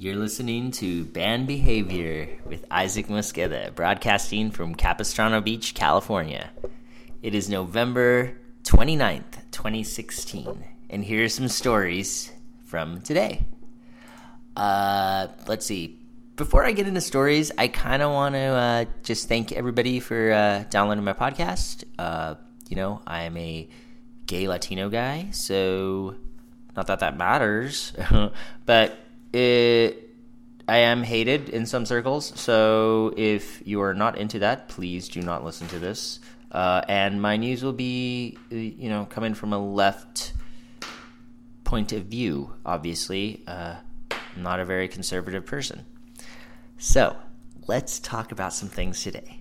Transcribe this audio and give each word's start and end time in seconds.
You're 0.00 0.14
listening 0.14 0.70
to 0.78 1.06
Banned 1.06 1.48
Behavior 1.48 2.38
with 2.46 2.64
Isaac 2.70 3.08
Mosqueda, 3.08 3.74
broadcasting 3.74 4.52
from 4.52 4.76
Capistrano 4.76 5.40
Beach, 5.40 5.74
California. 5.74 6.50
It 7.20 7.34
is 7.34 7.48
November 7.48 8.38
29th, 8.62 9.50
2016, 9.50 10.64
and 10.88 11.02
here 11.02 11.24
are 11.24 11.28
some 11.28 11.48
stories 11.48 12.30
from 12.64 13.00
today. 13.00 13.44
Uh, 14.54 15.26
let's 15.48 15.66
see. 15.66 15.98
Before 16.36 16.64
I 16.64 16.70
get 16.70 16.86
into 16.86 17.00
stories, 17.00 17.50
I 17.58 17.66
kind 17.66 18.00
of 18.00 18.12
want 18.12 18.36
to 18.36 18.38
uh, 18.38 18.84
just 19.02 19.26
thank 19.28 19.50
everybody 19.50 19.98
for 19.98 20.30
uh, 20.30 20.62
downloading 20.70 21.02
my 21.02 21.14
podcast. 21.14 21.82
Uh, 21.98 22.36
you 22.68 22.76
know, 22.76 23.02
I 23.04 23.22
am 23.22 23.36
a 23.36 23.68
gay 24.26 24.46
Latino 24.46 24.90
guy, 24.90 25.30
so 25.32 26.14
not 26.76 26.86
that 26.86 27.00
that 27.00 27.16
matters, 27.16 27.92
but 28.64 28.96
it, 29.32 30.10
I 30.68 30.78
am 30.78 31.02
hated 31.02 31.48
in 31.48 31.66
some 31.66 31.86
circles. 31.86 32.38
So 32.38 33.14
if 33.16 33.62
you 33.66 33.80
are 33.82 33.94
not 33.94 34.18
into 34.18 34.40
that, 34.40 34.68
please 34.68 35.08
do 35.08 35.22
not 35.22 35.44
listen 35.44 35.68
to 35.68 35.78
this. 35.78 36.20
Uh, 36.50 36.82
and 36.88 37.20
my 37.20 37.36
news 37.36 37.62
will 37.62 37.72
be, 37.72 38.38
uh, 38.50 38.54
you 38.54 38.88
know, 38.88 39.06
coming 39.06 39.34
from 39.34 39.52
a 39.52 39.58
left 39.58 40.32
point 41.64 41.92
of 41.92 42.04
view. 42.04 42.52
Obviously, 42.64 43.42
uh, 43.46 43.76
I'm 44.10 44.42
not 44.42 44.60
a 44.60 44.64
very 44.64 44.88
conservative 44.88 45.44
person. 45.44 45.84
So 46.78 47.16
let's 47.66 47.98
talk 47.98 48.32
about 48.32 48.52
some 48.52 48.68
things 48.68 49.02
today. 49.02 49.37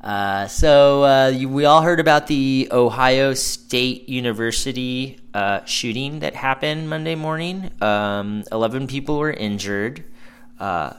Uh, 0.00 0.46
so 0.46 1.04
uh, 1.04 1.28
you, 1.28 1.48
we 1.48 1.66
all 1.66 1.82
heard 1.82 2.00
about 2.00 2.26
the 2.26 2.68
Ohio 2.72 3.34
State 3.34 4.08
University 4.08 5.20
uh, 5.34 5.62
shooting 5.66 6.20
that 6.20 6.34
happened 6.34 6.88
Monday 6.88 7.14
morning. 7.14 7.70
Um, 7.82 8.42
Eleven 8.50 8.86
people 8.86 9.18
were 9.18 9.30
injured. 9.30 10.04
Uh, 10.58 10.94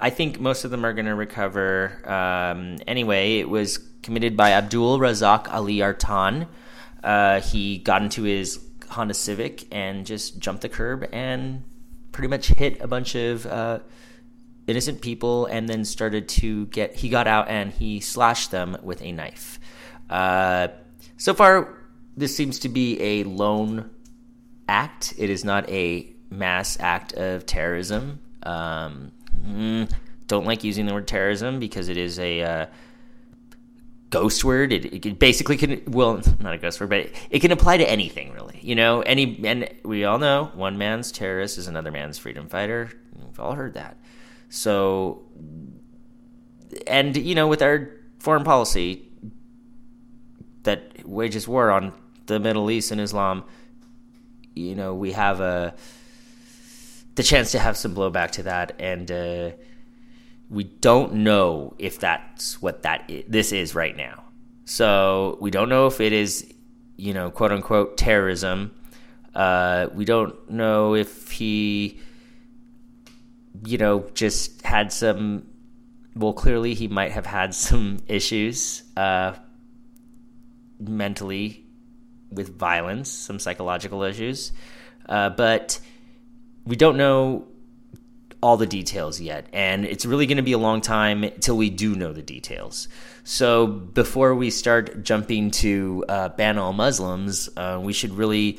I 0.00 0.10
think 0.10 0.40
most 0.40 0.64
of 0.64 0.70
them 0.70 0.86
are 0.86 0.92
going 0.94 1.06
to 1.06 1.14
recover. 1.14 2.00
Um, 2.08 2.78
anyway, 2.86 3.40
it 3.40 3.48
was 3.48 3.78
committed 4.02 4.36
by 4.36 4.52
Abdul 4.52 4.98
Razak 5.00 5.52
Ali 5.52 5.82
Artan. 5.82 6.46
Uh, 7.02 7.40
he 7.40 7.78
got 7.78 8.02
into 8.02 8.22
his 8.22 8.58
Honda 8.88 9.14
Civic 9.14 9.66
and 9.70 10.06
just 10.06 10.38
jumped 10.38 10.62
the 10.62 10.68
curb 10.68 11.06
and 11.12 11.62
pretty 12.12 12.28
much 12.28 12.48
hit 12.48 12.80
a 12.80 12.86
bunch 12.86 13.14
of 13.16 13.46
innocent 14.68 15.00
people 15.00 15.46
and 15.46 15.68
then 15.68 15.84
started 15.84 16.28
to 16.28 16.66
get 16.66 16.94
he 16.94 17.08
got 17.08 17.26
out 17.26 17.48
and 17.48 17.72
he 17.72 18.00
slashed 18.00 18.50
them 18.50 18.76
with 18.82 19.02
a 19.02 19.10
knife. 19.10 19.58
Uh, 20.10 20.68
so 21.16 21.34
far 21.34 21.78
this 22.16 22.36
seems 22.36 22.58
to 22.60 22.68
be 22.68 23.00
a 23.00 23.24
lone 23.24 23.90
act. 24.68 25.14
It 25.16 25.30
is 25.30 25.44
not 25.44 25.68
a 25.70 26.12
mass 26.30 26.76
act 26.78 27.14
of 27.14 27.46
terrorism. 27.46 28.20
Um, 28.42 29.12
mm, 29.42 29.90
don't 30.26 30.44
like 30.44 30.62
using 30.64 30.84
the 30.84 30.92
word 30.92 31.08
terrorism 31.08 31.58
because 31.58 31.88
it 31.88 31.96
is 31.96 32.18
a 32.18 32.42
uh, 32.42 32.66
ghost 34.10 34.44
word. 34.44 34.72
It, 34.72 35.06
it 35.06 35.18
basically 35.18 35.56
can 35.56 35.82
well 35.86 36.20
not 36.40 36.54
a 36.54 36.58
ghost 36.58 36.78
word 36.78 36.90
but 36.90 36.98
it, 36.98 37.16
it 37.30 37.38
can 37.38 37.52
apply 37.52 37.78
to 37.78 37.90
anything 37.90 38.34
really. 38.34 38.58
You 38.60 38.74
know 38.74 39.00
any 39.00 39.40
and 39.46 39.66
we 39.82 40.04
all 40.04 40.18
know 40.18 40.50
one 40.54 40.76
man's 40.76 41.10
terrorist 41.10 41.56
is 41.56 41.68
another 41.68 41.90
man's 41.90 42.18
freedom 42.18 42.48
fighter. 42.50 42.90
We've 43.16 43.40
all 43.40 43.54
heard 43.54 43.72
that 43.72 43.96
so, 44.48 45.22
and 46.86 47.16
you 47.16 47.34
know, 47.34 47.48
with 47.48 47.62
our 47.62 47.90
foreign 48.18 48.44
policy 48.44 49.10
that 50.62 51.06
wages 51.06 51.46
war 51.46 51.70
on 51.70 51.92
the 52.26 52.38
Middle 52.40 52.70
East 52.70 52.90
and 52.90 53.00
Islam, 53.00 53.44
you 54.54 54.74
know, 54.74 54.94
we 54.94 55.12
have 55.12 55.40
a 55.40 55.74
the 57.14 57.22
chance 57.22 57.50
to 57.52 57.58
have 57.58 57.76
some 57.76 57.94
blowback 57.94 58.30
to 58.32 58.44
that, 58.44 58.76
and 58.78 59.10
uh, 59.10 59.50
we 60.48 60.64
don't 60.64 61.14
know 61.14 61.74
if 61.78 61.98
that's 61.98 62.62
what 62.62 62.82
that 62.82 63.04
is, 63.08 63.24
this 63.28 63.52
is 63.52 63.74
right 63.74 63.96
now. 63.96 64.24
So 64.64 65.36
we 65.40 65.50
don't 65.50 65.68
know 65.68 65.86
if 65.86 66.00
it 66.00 66.12
is, 66.12 66.46
you 66.96 67.14
know, 67.14 67.30
quote 67.30 67.52
unquote 67.52 67.96
terrorism. 67.96 68.74
Uh, 69.34 69.88
we 69.92 70.04
don't 70.04 70.50
know 70.50 70.94
if 70.94 71.30
he 71.30 72.00
you 73.64 73.78
know, 73.78 74.08
just 74.14 74.62
had 74.62 74.92
some. 74.92 75.46
Well, 76.14 76.32
clearly 76.32 76.74
he 76.74 76.88
might 76.88 77.12
have 77.12 77.26
had 77.26 77.54
some 77.54 78.00
issues 78.08 78.82
uh, 78.96 79.34
mentally 80.80 81.64
with 82.30 82.56
violence, 82.58 83.10
some 83.10 83.38
psychological 83.38 84.02
issues, 84.02 84.52
uh, 85.08 85.30
but 85.30 85.80
we 86.64 86.76
don't 86.76 86.96
know 86.96 87.46
all 88.40 88.56
the 88.56 88.66
details 88.66 89.20
yet, 89.20 89.46
and 89.52 89.84
it's 89.84 90.04
really 90.04 90.26
going 90.26 90.36
to 90.36 90.42
be 90.42 90.52
a 90.52 90.58
long 90.58 90.80
time 90.80 91.28
till 91.40 91.56
we 91.56 91.70
do 91.70 91.94
know 91.94 92.12
the 92.12 92.22
details. 92.22 92.88
So 93.24 93.66
before 93.66 94.34
we 94.34 94.50
start 94.50 95.02
jumping 95.02 95.50
to 95.52 96.04
uh, 96.08 96.28
ban 96.30 96.58
all 96.58 96.72
Muslims, 96.72 97.48
uh, 97.56 97.80
we 97.82 97.92
should 97.92 98.12
really 98.12 98.58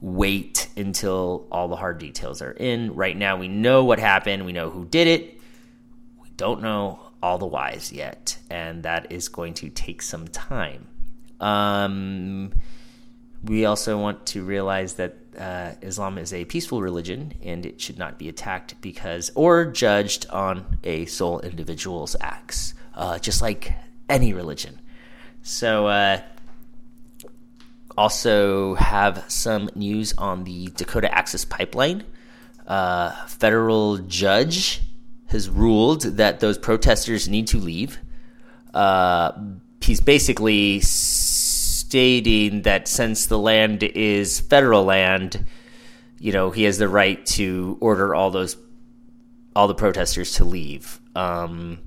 wait 0.00 0.68
until 0.76 1.46
all 1.50 1.68
the 1.68 1.76
hard 1.76 1.98
details 1.98 2.42
are 2.42 2.52
in. 2.52 2.94
Right 2.94 3.16
now, 3.16 3.36
we 3.36 3.48
know 3.48 3.84
what 3.84 3.98
happened, 3.98 4.44
we 4.44 4.52
know 4.52 4.70
who 4.70 4.84
did 4.84 5.06
it, 5.06 5.40
we 6.22 6.28
don't 6.36 6.62
know 6.62 7.00
all 7.22 7.38
the 7.38 7.46
whys 7.46 7.92
yet, 7.92 8.38
and 8.50 8.82
that 8.82 9.10
is 9.10 9.28
going 9.28 9.54
to 9.54 9.68
take 9.70 10.02
some 10.02 10.28
time. 10.28 10.86
Um, 11.40 12.52
we 13.42 13.64
also 13.64 13.98
want 13.98 14.26
to 14.26 14.42
realize 14.42 14.94
that 14.94 15.16
uh, 15.38 15.72
Islam 15.82 16.18
is 16.18 16.32
a 16.32 16.44
peaceful 16.46 16.80
religion 16.80 17.34
and 17.42 17.66
it 17.66 17.80
should 17.80 17.98
not 17.98 18.18
be 18.18 18.28
attacked 18.28 18.80
because 18.80 19.30
or 19.34 19.66
judged 19.66 20.26
on 20.30 20.78
a 20.82 21.04
sole 21.06 21.40
individual's 21.40 22.16
acts, 22.20 22.74
uh, 22.94 23.18
just 23.18 23.42
like 23.42 23.74
any 24.08 24.32
religion. 24.32 24.80
So, 25.42 25.86
uh, 25.86 26.22
also 27.96 28.74
have 28.74 29.24
some 29.28 29.70
news 29.74 30.14
on 30.18 30.44
the 30.44 30.68
Dakota 30.76 31.12
Access 31.12 31.44
Pipeline. 31.44 32.04
Uh, 32.66 33.12
federal 33.26 33.98
judge 33.98 34.80
has 35.26 35.48
ruled 35.48 36.02
that 36.02 36.40
those 36.40 36.58
protesters 36.58 37.28
need 37.28 37.46
to 37.48 37.58
leave. 37.58 37.98
Uh, 38.74 39.32
he's 39.80 40.00
basically 40.00 40.80
stating 40.80 42.62
that 42.62 42.88
since 42.88 43.26
the 43.26 43.38
land 43.38 43.82
is 43.82 44.40
federal 44.40 44.84
land, 44.84 45.44
you 46.18 46.32
know, 46.32 46.50
he 46.50 46.64
has 46.64 46.78
the 46.78 46.88
right 46.88 47.24
to 47.26 47.76
order 47.80 48.14
all 48.14 48.30
those 48.30 48.56
all 49.54 49.68
the 49.68 49.74
protesters 49.74 50.32
to 50.32 50.44
leave. 50.44 51.00
Um, 51.14 51.78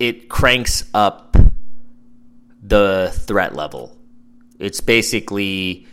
it 0.00 0.28
cranks 0.28 0.84
up 0.92 1.36
the 2.62 3.12
threat 3.14 3.54
level. 3.54 3.98
It's 4.58 4.80
basically 4.80 5.86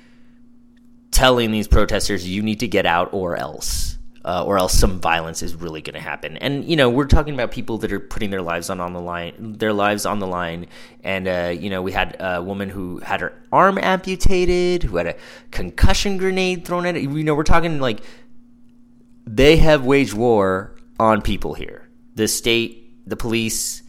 telling 1.11 1.51
these 1.51 1.67
protesters 1.67 2.27
you 2.27 2.43
need 2.43 2.59
to 2.59 2.67
get 2.67 2.85
out 2.85 3.09
or 3.13 3.35
else. 3.35 3.97
Uh, 4.25 4.43
or 4.45 4.57
else 4.57 4.73
some 4.73 4.99
violence 4.99 5.41
is 5.41 5.55
really 5.55 5.81
going 5.81 5.93
to 5.93 5.99
happen. 5.99 6.35
And 6.37 6.65
you 6.65 6.75
know, 6.75 6.89
we're 6.89 7.05
talking 7.05 7.33
about 7.33 7.51
people 7.51 7.77
that 7.79 7.91
are 7.93 8.01
putting 8.01 8.29
their 8.29 8.41
lives 8.41 8.69
on 8.69 8.81
on 8.81 8.91
the 8.91 8.99
line, 8.99 9.53
their 9.57 9.71
lives 9.71 10.05
on 10.05 10.19
the 10.19 10.27
line. 10.27 10.67
And 11.05 11.25
uh, 11.25 11.55
you 11.57 11.69
know, 11.69 11.81
we 11.81 11.93
had 11.93 12.17
a 12.19 12.43
woman 12.43 12.69
who 12.69 12.99
had 12.99 13.21
her 13.21 13.31
arm 13.51 13.79
amputated, 13.81 14.83
who 14.83 14.97
had 14.97 15.07
a 15.07 15.15
concussion 15.51 16.17
grenade 16.17 16.65
thrown 16.65 16.85
at 16.85 16.97
it. 16.97 17.03
You 17.03 17.23
know, 17.23 17.33
we're 17.33 17.43
talking 17.43 17.79
like 17.79 18.01
they 19.25 19.55
have 19.57 19.85
waged 19.85 20.13
war 20.13 20.75
on 20.99 21.21
people 21.21 21.53
here. 21.53 21.89
The 22.15 22.27
state, 22.27 23.07
the 23.07 23.15
police, 23.15 23.83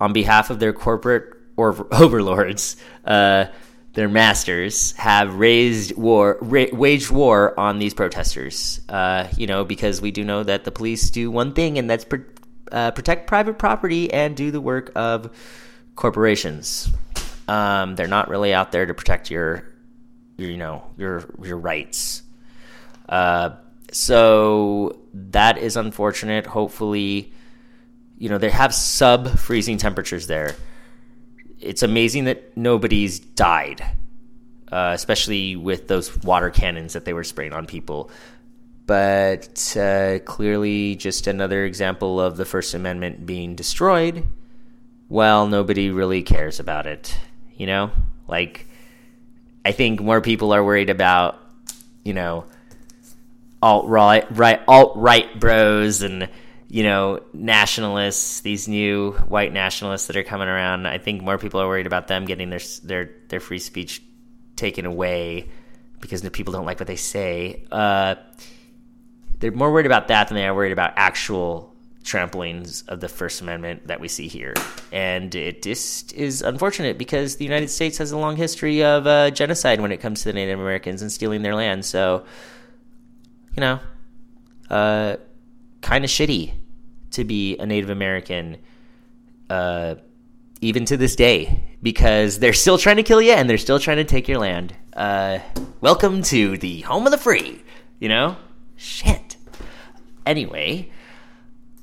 on 0.00 0.14
behalf 0.14 0.48
of 0.48 0.58
their 0.58 0.72
corporate 0.72 1.35
or 1.56 1.86
overlords, 1.92 2.76
uh, 3.04 3.46
their 3.94 4.08
masters, 4.08 4.92
have 4.92 5.34
raised 5.34 5.96
war, 5.96 6.38
ra- 6.42 6.66
waged 6.72 7.10
war 7.10 7.58
on 7.58 7.78
these 7.78 7.94
protesters. 7.94 8.80
Uh, 8.88 9.26
you 9.36 9.46
know, 9.46 9.64
because 9.64 10.00
we 10.00 10.10
do 10.10 10.22
know 10.22 10.42
that 10.42 10.64
the 10.64 10.70
police 10.70 11.10
do 11.10 11.30
one 11.30 11.54
thing, 11.54 11.78
and 11.78 11.88
that's 11.88 12.04
uh, 12.70 12.90
protect 12.90 13.26
private 13.26 13.58
property 13.58 14.12
and 14.12 14.36
do 14.36 14.50
the 14.50 14.60
work 14.60 14.92
of 14.94 15.30
corporations. 15.94 16.90
Um, 17.48 17.94
they're 17.94 18.06
not 18.06 18.28
really 18.28 18.52
out 18.52 18.70
there 18.70 18.84
to 18.84 18.92
protect 18.92 19.30
your, 19.30 19.64
your 20.36 20.50
you 20.50 20.56
know, 20.58 20.84
your 20.98 21.24
your 21.42 21.56
rights. 21.56 22.22
Uh, 23.08 23.50
so 23.92 25.00
that 25.14 25.56
is 25.56 25.76
unfortunate. 25.76 26.46
Hopefully, 26.46 27.32
you 28.18 28.28
know, 28.28 28.36
they 28.36 28.50
have 28.50 28.74
sub 28.74 29.38
freezing 29.38 29.78
temperatures 29.78 30.26
there 30.26 30.54
it's 31.60 31.82
amazing 31.82 32.24
that 32.24 32.56
nobody's 32.56 33.18
died, 33.18 33.82
uh, 34.70 34.92
especially 34.94 35.56
with 35.56 35.88
those 35.88 36.16
water 36.22 36.50
cannons 36.50 36.92
that 36.92 37.04
they 37.04 37.12
were 37.12 37.24
spraying 37.24 37.52
on 37.52 37.66
people. 37.66 38.10
But 38.86 39.76
uh, 39.76 40.20
clearly, 40.20 40.94
just 40.94 41.26
another 41.26 41.64
example 41.64 42.20
of 42.20 42.36
the 42.36 42.44
First 42.44 42.74
Amendment 42.74 43.26
being 43.26 43.56
destroyed. 43.56 44.26
Well, 45.08 45.46
nobody 45.48 45.90
really 45.90 46.22
cares 46.22 46.60
about 46.60 46.86
it. 46.86 47.16
You 47.56 47.66
know, 47.66 47.90
like 48.28 48.66
I 49.64 49.72
think 49.72 50.00
more 50.00 50.20
people 50.20 50.52
are 50.52 50.64
worried 50.64 50.90
about, 50.90 51.40
you 52.04 52.12
know, 52.12 52.44
alt 53.62 53.86
right, 53.86 54.24
right, 54.36 54.60
alt 54.68 54.92
right 54.96 55.40
bros 55.40 56.02
and 56.02 56.28
you 56.68 56.82
know 56.82 57.22
nationalists, 57.32 58.40
these 58.40 58.68
new 58.68 59.12
white 59.12 59.52
nationalists 59.52 60.08
that 60.08 60.16
are 60.16 60.24
coming 60.24 60.48
around. 60.48 60.86
I 60.86 60.98
think 60.98 61.22
more 61.22 61.38
people 61.38 61.60
are 61.60 61.68
worried 61.68 61.86
about 61.86 62.08
them 62.08 62.24
getting 62.24 62.50
their 62.50 62.60
their 62.82 63.10
their 63.28 63.40
free 63.40 63.58
speech 63.58 64.02
taken 64.56 64.86
away 64.86 65.48
because 66.00 66.22
the 66.22 66.30
people 66.30 66.52
don't 66.52 66.66
like 66.66 66.80
what 66.80 66.86
they 66.86 66.96
say. 66.96 67.64
Uh, 67.70 68.16
they're 69.38 69.52
more 69.52 69.72
worried 69.72 69.86
about 69.86 70.08
that 70.08 70.28
than 70.28 70.36
they 70.36 70.46
are 70.46 70.54
worried 70.54 70.72
about 70.72 70.94
actual 70.96 71.74
tramplings 72.02 72.86
of 72.88 73.00
the 73.00 73.08
First 73.08 73.40
Amendment 73.40 73.88
that 73.88 74.00
we 74.00 74.08
see 74.08 74.28
here. 74.28 74.54
And 74.92 75.34
it 75.34 75.62
just 75.62 76.12
is 76.14 76.40
unfortunate 76.40 76.96
because 76.96 77.36
the 77.36 77.44
United 77.44 77.68
States 77.68 77.98
has 77.98 78.12
a 78.12 78.18
long 78.18 78.36
history 78.36 78.82
of 78.82 79.06
uh, 79.06 79.30
genocide 79.30 79.80
when 79.80 79.92
it 79.92 79.98
comes 79.98 80.20
to 80.22 80.26
the 80.26 80.32
Native 80.32 80.60
Americans 80.60 81.02
and 81.02 81.10
stealing 81.10 81.42
their 81.42 81.54
land. 81.54 81.84
So, 81.84 82.24
you 83.56 83.60
know, 83.60 83.80
uh, 84.70 85.16
kind 85.86 86.04
of 86.04 86.10
shitty 86.10 86.50
to 87.12 87.22
be 87.22 87.56
a 87.58 87.64
Native 87.64 87.90
American, 87.90 88.56
uh, 89.48 89.94
even 90.60 90.84
to 90.84 90.96
this 90.96 91.14
day, 91.14 91.62
because 91.80 92.40
they're 92.40 92.52
still 92.52 92.76
trying 92.76 92.96
to 92.96 93.04
kill 93.04 93.22
you 93.22 93.30
and 93.30 93.48
they're 93.48 93.56
still 93.56 93.78
trying 93.78 93.98
to 93.98 94.04
take 94.04 94.26
your 94.26 94.38
land. 94.38 94.74
Uh, 94.94 95.38
welcome 95.80 96.22
to 96.24 96.58
the 96.58 96.80
home 96.80 97.06
of 97.06 97.12
the 97.12 97.18
free, 97.18 97.62
you 98.00 98.08
know? 98.08 98.36
Shit. 98.74 99.36
Anyway, 100.26 100.90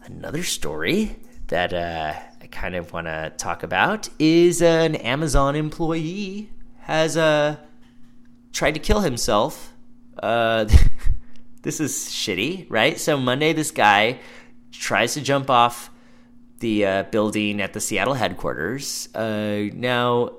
another 0.03 0.43
story 0.43 1.15
that 1.47 1.73
uh, 1.73 2.13
I 2.41 2.47
kind 2.47 2.75
of 2.75 2.91
want 2.91 3.07
to 3.07 3.31
talk 3.37 3.63
about 3.63 4.09
is 4.19 4.61
an 4.61 4.95
Amazon 4.95 5.55
employee 5.55 6.49
has 6.79 7.15
uh, 7.15 7.55
tried 8.51 8.73
to 8.73 8.81
kill 8.81 8.99
himself. 8.99 9.71
This 11.63 11.79
is 11.79 11.93
shitty, 11.93 12.67
right? 12.69 12.99
So 12.99 13.17
Monday, 13.17 13.53
this 13.53 13.71
guy 13.71 14.19
tries 14.71 15.13
to 15.15 15.21
jump 15.21 15.49
off 15.49 15.89
the 16.59 16.85
uh, 16.85 17.03
building 17.03 17.61
at 17.61 17.73
the 17.73 17.79
Seattle 17.79 18.13
headquarters. 18.13 19.13
Uh, 19.15 19.69
now, 19.73 20.31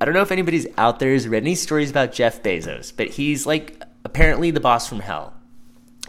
I 0.00 0.04
don't 0.04 0.14
know 0.14 0.22
if 0.22 0.30
anybody's 0.30 0.66
out 0.76 0.98
there 0.98 1.12
has 1.12 1.26
read 1.26 1.42
any 1.42 1.54
stories 1.54 1.90
about 1.90 2.12
Jeff 2.12 2.42
Bezos, 2.42 2.92
but 2.96 3.08
he's 3.08 3.46
like 3.46 3.82
apparently 4.04 4.50
the 4.50 4.60
boss 4.60 4.88
from 4.88 5.00
hell. 5.00 5.34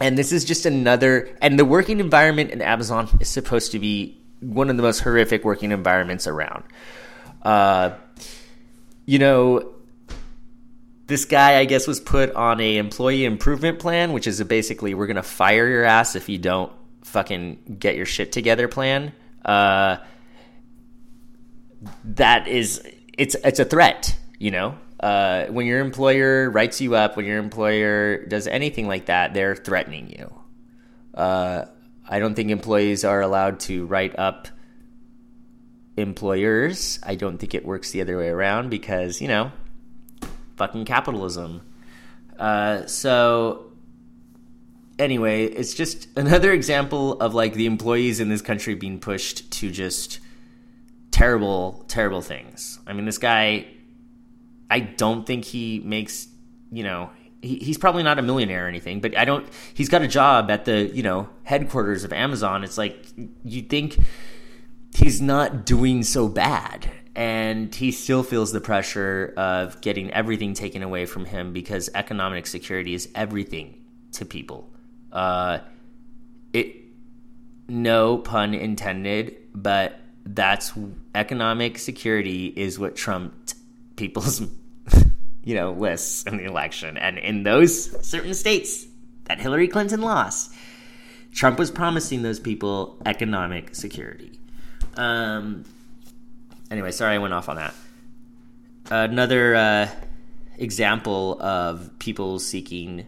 And 0.00 0.16
this 0.16 0.32
is 0.32 0.44
just 0.44 0.64
another, 0.64 1.36
and 1.42 1.58
the 1.58 1.64
working 1.64 2.00
environment 2.00 2.50
in 2.50 2.62
Amazon 2.62 3.08
is 3.20 3.28
supposed 3.28 3.72
to 3.72 3.78
be 3.78 4.18
one 4.40 4.70
of 4.70 4.76
the 4.76 4.82
most 4.82 5.00
horrific 5.00 5.44
working 5.44 5.72
environments 5.72 6.26
around. 6.26 6.64
Uh, 7.42 7.92
you 9.04 9.18
know, 9.18 9.74
this 11.10 11.26
guy, 11.26 11.58
I 11.58 11.66
guess, 11.66 11.86
was 11.86 12.00
put 12.00 12.32
on 12.34 12.60
a 12.60 12.78
employee 12.78 13.26
improvement 13.26 13.78
plan, 13.78 14.14
which 14.14 14.26
is 14.26 14.42
basically 14.44 14.94
we're 14.94 15.06
gonna 15.06 15.22
fire 15.22 15.68
your 15.68 15.84
ass 15.84 16.16
if 16.16 16.30
you 16.30 16.38
don't 16.38 16.72
fucking 17.04 17.76
get 17.78 17.96
your 17.96 18.06
shit 18.06 18.32
together 18.32 18.66
plan. 18.66 19.12
Uh, 19.44 19.98
that 22.04 22.48
is, 22.48 22.82
it's 23.18 23.34
it's 23.44 23.58
a 23.58 23.64
threat, 23.66 24.16
you 24.38 24.50
know 24.50 24.76
uh, 25.00 25.46
when 25.46 25.66
your 25.66 25.80
employer 25.80 26.50
writes 26.50 26.80
you 26.80 26.94
up, 26.94 27.16
when 27.16 27.24
your 27.24 27.38
employer 27.38 28.24
does 28.26 28.46
anything 28.46 28.86
like 28.86 29.06
that, 29.06 29.32
they're 29.34 29.56
threatening 29.56 30.10
you. 30.10 30.32
Uh, 31.14 31.64
I 32.06 32.18
don't 32.18 32.34
think 32.34 32.50
employees 32.50 33.04
are 33.04 33.22
allowed 33.22 33.60
to 33.60 33.86
write 33.86 34.18
up 34.18 34.48
employers. 35.96 36.98
I 37.02 37.14
don't 37.14 37.38
think 37.38 37.54
it 37.54 37.64
works 37.64 37.92
the 37.92 38.02
other 38.02 38.18
way 38.18 38.28
around 38.28 38.68
because, 38.68 39.20
you 39.20 39.28
know, 39.28 39.52
fucking 40.60 40.84
capitalism. 40.84 41.62
Uh, 42.38 42.84
so, 42.86 43.72
anyway, 44.98 45.44
it's 45.44 45.72
just 45.72 46.06
another 46.18 46.52
example 46.52 47.18
of 47.20 47.34
like 47.34 47.54
the 47.54 47.64
employees 47.64 48.20
in 48.20 48.28
this 48.28 48.42
country 48.42 48.74
being 48.74 49.00
pushed 49.00 49.50
to 49.50 49.70
just 49.70 50.20
terrible, 51.10 51.84
terrible 51.88 52.20
things. 52.20 52.78
I 52.86 52.92
mean, 52.92 53.06
this 53.06 53.16
guy 53.16 53.66
I 54.70 54.80
don't 54.80 55.26
think 55.26 55.44
he 55.44 55.80
makes, 55.80 56.28
you 56.70 56.84
know, 56.84 57.10
he, 57.42 57.56
he's 57.56 57.78
probably 57.78 58.02
not 58.02 58.18
a 58.18 58.22
millionaire 58.22 58.66
or 58.66 58.68
anything, 58.68 59.00
but 59.00 59.16
I 59.16 59.24
don't, 59.24 59.46
he's 59.74 59.88
got 59.88 60.02
a 60.02 60.08
job 60.08 60.50
at 60.50 60.66
the, 60.66 60.90
you 60.94 61.02
know, 61.02 61.28
headquarters 61.42 62.04
of 62.04 62.12
Amazon. 62.12 62.62
It's 62.64 62.78
like, 62.78 63.04
you 63.44 63.62
think 63.62 63.98
he's 64.94 65.20
not 65.20 65.64
doing 65.66 66.02
so 66.02 66.28
bad. 66.28 66.90
And 67.14 67.74
he 67.74 67.90
still 67.90 68.22
feels 68.22 68.52
the 68.52 68.60
pressure 68.60 69.34
of 69.36 69.80
getting 69.80 70.12
everything 70.12 70.54
taken 70.54 70.82
away 70.82 71.06
from 71.06 71.24
him 71.24 71.52
because 71.52 71.90
economic 71.94 72.46
security 72.46 72.94
is 72.94 73.08
everything 73.14 73.84
to 74.12 74.24
people. 74.24 74.72
Uh, 75.12 75.58
it, 76.52 76.76
no 77.68 78.18
pun 78.18 78.54
intended, 78.54 79.36
but 79.54 79.98
that's 80.24 80.72
economic 81.14 81.78
security 81.78 82.46
is 82.46 82.78
what 82.78 82.94
trumped 82.94 83.54
people's 83.96 84.42
you 85.44 85.54
know, 85.54 85.72
lists 85.72 86.24
in 86.24 86.36
the 86.36 86.44
election. 86.44 86.96
And 86.96 87.18
in 87.18 87.42
those 87.42 88.06
certain 88.06 88.34
states 88.34 88.86
that 89.24 89.40
Hillary 89.40 89.68
Clinton 89.68 90.02
lost, 90.02 90.52
Trump 91.32 91.58
was 91.58 91.70
promising 91.70 92.22
those 92.22 92.40
people 92.40 93.00
economic 93.06 93.74
security. 93.74 94.38
Um, 94.96 95.64
anyway, 96.70 96.90
sorry 96.90 97.14
I 97.14 97.18
went 97.18 97.34
off 97.34 97.48
on 97.48 97.56
that. 97.56 97.74
Another 98.90 99.54
uh, 99.54 99.88
example 100.56 101.40
of 101.40 101.98
people 101.98 102.38
seeking 102.38 103.06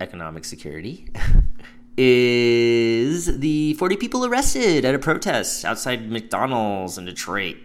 economic 0.00 0.44
security 0.44 1.08
is 1.96 3.38
the 3.38 3.74
40 3.74 3.96
people 3.96 4.24
arrested 4.24 4.84
at 4.84 4.94
a 4.94 4.98
protest 4.98 5.64
outside 5.64 6.10
McDonald's 6.10 6.96
in 6.98 7.04
Detroit 7.04 7.56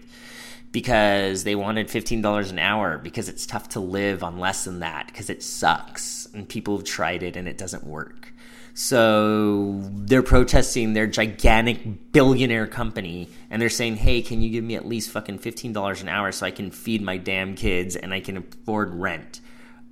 because 0.72 1.46
they 1.46 1.56
wanted 1.56 1.88
$15 1.88 2.50
an 2.52 2.60
hour 2.60 2.98
because 2.98 3.30
it's 3.30 3.46
tough 3.46 3.70
to 3.70 3.80
live 3.80 4.24
on 4.24 4.40
less 4.40 4.66
than 4.66 4.80
that 4.80 5.08
because 5.08 5.30
it 5.30 5.42
sucks 5.42 6.28
and 6.34 6.50
people 6.50 6.76
have 6.76 6.86
tried 6.86 7.24
it 7.24 7.38
and 7.38 7.48
it 7.48 7.58
doesn't 7.58 7.86
work. 7.86 8.34
So 8.78 9.80
they're 9.94 10.22
protesting 10.22 10.92
their 10.92 11.08
gigantic 11.08 12.12
billionaire 12.12 12.68
company 12.68 13.30
and 13.50 13.62
they're 13.62 13.70
saying, 13.70 13.96
hey, 13.96 14.22
can 14.22 14.42
you 14.42 14.50
give 14.50 14.66
me 14.66 14.76
at 14.76 14.86
least 14.86 15.12
fucking 15.12 15.40
$15 15.40 16.02
an 16.02 16.10
hour 16.10 16.34
so 16.34 16.46
I 16.46 16.52
can 16.52 16.72
feed 16.72 17.02
my 17.02 17.16
damn 17.16 17.56
kids 17.56 17.96
and 17.96 18.14
I 18.14 18.20
can 18.20 18.36
afford 18.36 18.94
rent? 18.94 19.40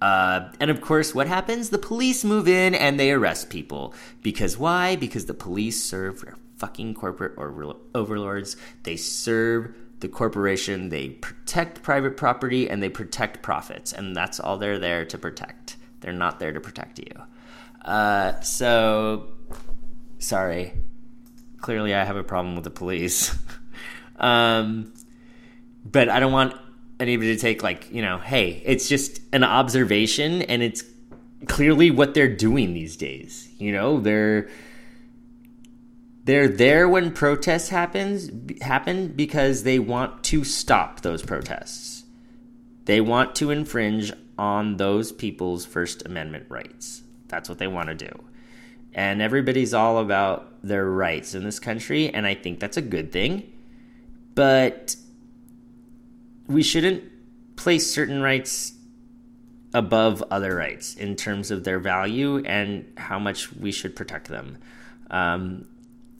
Uh, 0.01 0.51
and 0.59 0.69
of 0.69 0.81
course, 0.81 1.15
what 1.15 1.27
happens? 1.27 1.69
The 1.69 1.77
police 1.77 2.25
move 2.25 2.45
in 2.45 2.75
and 2.75 2.99
they 2.99 3.13
arrest 3.13 3.49
people. 3.49 3.93
Because 4.21 4.57
why? 4.57 4.97
Because 4.97 5.27
the 5.27 5.33
police 5.33 5.81
serve 5.81 6.19
their 6.19 6.35
fucking 6.57 6.93
corporate 6.93 7.35
or 7.37 7.77
overlords. 7.95 8.57
They 8.83 8.97
serve 8.97 9.73
the 10.01 10.09
corporation. 10.09 10.89
They 10.89 11.11
protect 11.11 11.83
private 11.83 12.17
property 12.17 12.69
and 12.69 12.83
they 12.83 12.89
protect 12.89 13.41
profits, 13.41 13.93
and 13.93 14.13
that's 14.13 14.41
all 14.41 14.57
they're 14.57 14.77
there 14.77 15.05
to 15.05 15.17
protect. 15.17 15.77
They're 16.01 16.11
not 16.11 16.39
there 16.39 16.51
to 16.51 16.59
protect 16.59 16.99
you. 16.99 17.23
Uh, 17.83 18.39
so, 18.41 19.31
sorry. 20.19 20.73
Clearly, 21.57 21.93
I 21.93 22.03
have 22.03 22.17
a 22.17 22.23
problem 22.23 22.55
with 22.55 22.63
the 22.63 22.69
police. 22.69 23.37
um, 24.17 24.93
but 25.85 26.09
I 26.09 26.19
don't 26.19 26.31
want 26.31 26.55
anybody 26.99 27.35
to 27.35 27.41
take, 27.41 27.63
like, 27.63 27.91
you 27.91 28.01
know, 28.01 28.19
hey, 28.19 28.61
it's 28.65 28.87
just 28.87 29.21
an 29.33 29.43
observation 29.43 30.41
and 30.43 30.61
it's 30.61 30.83
clearly 31.47 31.91
what 31.91 32.13
they're 32.13 32.33
doing 32.33 32.73
these 32.73 32.97
days. 32.97 33.49
You 33.57 33.71
know, 33.71 33.99
they're 33.99 34.49
they're 36.25 36.47
there 36.47 36.87
when 36.87 37.11
protests 37.11 37.69
happens 37.69 38.29
happen 38.61 39.09
because 39.09 39.63
they 39.63 39.77
want 39.77 40.23
to 40.25 40.43
stop 40.43 41.01
those 41.01 41.21
protests. 41.21 42.05
They 42.85 43.01
want 43.01 43.35
to 43.35 43.51
infringe 43.51 44.13
on 44.37 44.77
those 44.77 45.11
people's 45.11 45.65
First 45.65 46.05
Amendment 46.05 46.45
rights. 46.49 47.02
That's 47.33 47.49
what 47.49 47.57
they 47.57 47.65
want 47.65 47.89
to 47.89 47.95
do. 47.95 48.23
And 48.93 49.23
everybody's 49.23 49.73
all 49.73 49.97
about 49.97 50.53
their 50.61 50.85
rights 50.85 51.33
in 51.33 51.43
this 51.43 51.59
country, 51.59 52.13
and 52.13 52.27
I 52.27 52.35
think 52.35 52.59
that's 52.59 52.77
a 52.77 52.81
good 52.81 53.11
thing. 53.11 53.51
But 54.35 54.95
we 56.45 56.61
shouldn't 56.61 57.03
place 57.55 57.91
certain 57.91 58.21
rights 58.21 58.73
above 59.73 60.23
other 60.29 60.55
rights 60.55 60.93
in 60.93 61.15
terms 61.15 61.49
of 61.49 61.63
their 61.63 61.79
value 61.79 62.37
and 62.45 62.85
how 62.97 63.17
much 63.17 63.51
we 63.53 63.71
should 63.71 63.95
protect 63.95 64.27
them. 64.27 64.59
Um, 65.09 65.67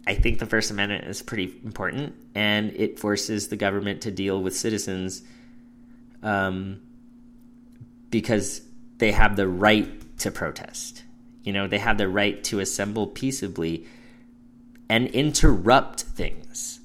I 0.07 0.15
think 0.15 0.39
the 0.39 0.47
First 0.47 0.71
Amendment 0.71 1.05
is 1.05 1.21
pretty 1.21 1.53
important, 1.63 2.15
and 2.33 2.73
it 2.75 2.97
forces 2.97 3.49
the 3.49 3.55
government 3.55 4.01
to 4.01 4.11
deal 4.11 4.41
with 4.41 4.55
citizens 4.55 5.21
um, 6.23 6.81
because 8.09 8.63
they 8.97 9.11
have 9.11 9.35
the 9.35 9.47
right 9.47 10.02
to 10.19 10.31
protest. 10.31 11.03
You 11.43 11.53
know, 11.53 11.67
they 11.67 11.79
have 11.79 11.97
the 11.97 12.07
right 12.07 12.43
to 12.45 12.59
assemble 12.59 13.07
peaceably 13.07 13.85
and 14.89 15.07
interrupt 15.07 16.01
things, 16.01 16.79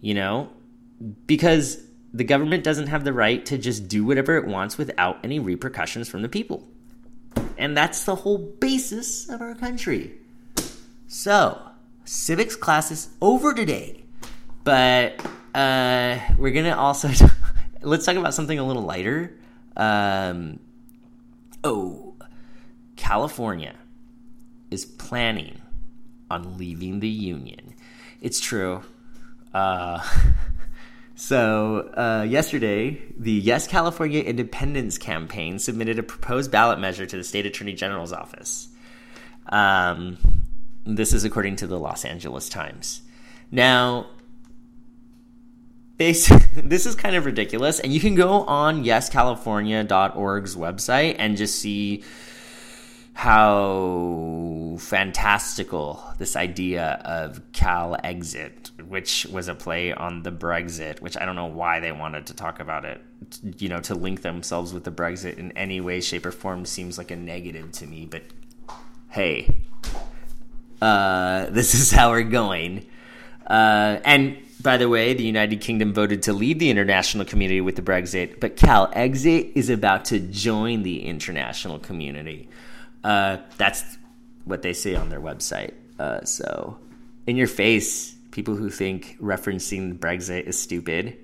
you 0.00 0.14
know, 0.14 0.50
because 1.26 1.82
the 2.12 2.24
government 2.24 2.64
doesn't 2.64 2.86
have 2.86 3.04
the 3.04 3.12
right 3.12 3.44
to 3.46 3.58
just 3.58 3.88
do 3.88 4.04
whatever 4.04 4.36
it 4.36 4.46
wants 4.46 4.78
without 4.78 5.18
any 5.22 5.38
repercussions 5.38 6.08
from 6.08 6.22
the 6.22 6.28
people. 6.28 6.66
And 7.56 7.76
that's 7.76 8.04
the 8.04 8.14
whole 8.14 8.38
basis 8.38 9.28
of 9.28 9.40
our 9.40 9.54
country. 9.54 10.12
So, 11.06 11.60
civics 12.04 12.56
class 12.56 12.90
is 12.90 13.08
over 13.20 13.52
today. 13.52 14.04
But 14.64 15.24
uh, 15.54 16.18
we're 16.38 16.52
to 16.52 16.76
also 16.76 17.10
let's 17.82 18.04
talk 18.04 18.16
about 18.16 18.34
something 18.34 18.58
a 18.58 18.66
little 18.66 18.82
lighter. 18.82 19.34
Um, 19.76 20.60
oh, 21.64 22.07
California 22.98 23.74
is 24.70 24.84
planning 24.84 25.62
on 26.30 26.58
leaving 26.58 27.00
the 27.00 27.08
union. 27.08 27.74
It's 28.20 28.40
true. 28.40 28.82
Uh, 29.54 30.06
so, 31.14 31.90
uh, 31.96 32.26
yesterday, 32.28 33.00
the 33.16 33.32
Yes 33.32 33.66
California 33.66 34.20
Independence 34.20 34.98
Campaign 34.98 35.58
submitted 35.58 35.98
a 35.98 36.02
proposed 36.02 36.50
ballot 36.50 36.78
measure 36.78 37.06
to 37.06 37.16
the 37.16 37.24
state 37.24 37.46
attorney 37.46 37.72
general's 37.72 38.12
office. 38.12 38.68
Um, 39.46 40.18
this 40.84 41.14
is 41.14 41.24
according 41.24 41.56
to 41.56 41.66
the 41.66 41.78
Los 41.78 42.04
Angeles 42.04 42.48
Times. 42.48 43.02
Now, 43.50 44.08
this 45.98 46.30
is 46.86 46.94
kind 46.94 47.16
of 47.16 47.24
ridiculous, 47.24 47.80
and 47.80 47.92
you 47.92 48.00
can 48.00 48.14
go 48.14 48.42
on 48.42 48.84
yescalifornia.org's 48.84 50.56
website 50.56 51.16
and 51.18 51.36
just 51.36 51.58
see 51.58 52.04
how 53.18 54.76
fantastical 54.78 56.00
this 56.18 56.36
idea 56.36 57.02
of 57.04 57.42
Calexit, 57.50 58.70
which 58.86 59.26
was 59.26 59.48
a 59.48 59.56
play 59.56 59.92
on 59.92 60.22
the 60.22 60.30
Brexit, 60.30 61.00
which 61.00 61.16
I 61.20 61.24
don't 61.24 61.34
know 61.34 61.46
why 61.46 61.80
they 61.80 61.90
wanted 61.90 62.26
to 62.26 62.34
talk 62.34 62.60
about 62.60 62.84
it. 62.84 63.02
You 63.58 63.70
know, 63.70 63.80
to 63.80 63.96
link 63.96 64.22
themselves 64.22 64.72
with 64.72 64.84
the 64.84 64.92
Brexit 64.92 65.36
in 65.36 65.50
any 65.58 65.80
way, 65.80 66.00
shape, 66.00 66.26
or 66.26 66.30
form 66.30 66.64
seems 66.64 66.96
like 66.96 67.10
a 67.10 67.16
negative 67.16 67.72
to 67.72 67.88
me, 67.88 68.06
but 68.06 68.22
hey, 69.08 69.62
uh, 70.80 71.46
this 71.50 71.74
is 71.74 71.90
how 71.90 72.10
we're 72.10 72.22
going. 72.22 72.86
Uh, 73.48 73.98
and 74.04 74.38
by 74.62 74.76
the 74.76 74.88
way, 74.88 75.12
the 75.12 75.24
United 75.24 75.60
Kingdom 75.60 75.92
voted 75.92 76.22
to 76.22 76.32
leave 76.32 76.60
the 76.60 76.70
international 76.70 77.24
community 77.24 77.60
with 77.60 77.74
the 77.74 77.82
Brexit, 77.82 78.38
but 78.38 78.56
Calexit 78.56 79.50
is 79.56 79.70
about 79.70 80.04
to 80.04 80.20
join 80.20 80.84
the 80.84 81.04
international 81.04 81.80
community. 81.80 82.48
Uh, 83.04 83.38
that's 83.56 83.98
what 84.44 84.62
they 84.62 84.72
say 84.72 84.94
on 84.94 85.08
their 85.08 85.20
website. 85.20 85.74
Uh, 85.98 86.24
so, 86.24 86.78
in 87.26 87.36
your 87.36 87.46
face, 87.46 88.14
people 88.30 88.56
who 88.56 88.70
think 88.70 89.16
referencing 89.20 89.98
Brexit 89.98 90.44
is 90.44 90.60
stupid, 90.60 91.18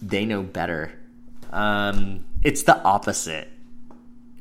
they 0.00 0.24
know 0.24 0.42
better. 0.42 0.92
Um, 1.52 2.24
it's 2.42 2.64
the 2.64 2.80
opposite. 2.82 3.48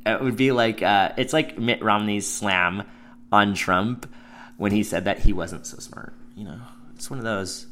It 0.06 0.22
would 0.22 0.36
be 0.36 0.52
like 0.52 0.82
uh, 0.82 1.12
it's 1.18 1.34
like 1.34 1.58
Mitt 1.58 1.84
Romney's 1.84 2.28
slam 2.28 2.84
on 3.32 3.54
Trump 3.54 4.12
when 4.58 4.72
he 4.72 4.84
said 4.84 5.06
that 5.06 5.20
he 5.20 5.34
wasn't 5.34 5.66
so 5.66 5.78
smart. 5.78 6.14
You 6.36 6.46
know, 6.46 6.60
it's 6.96 7.10
one 7.10 7.20
of 7.20 7.26
those. 7.26 7.68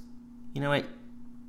You 0.54 0.62
know 0.62 0.70
what? 0.70 0.86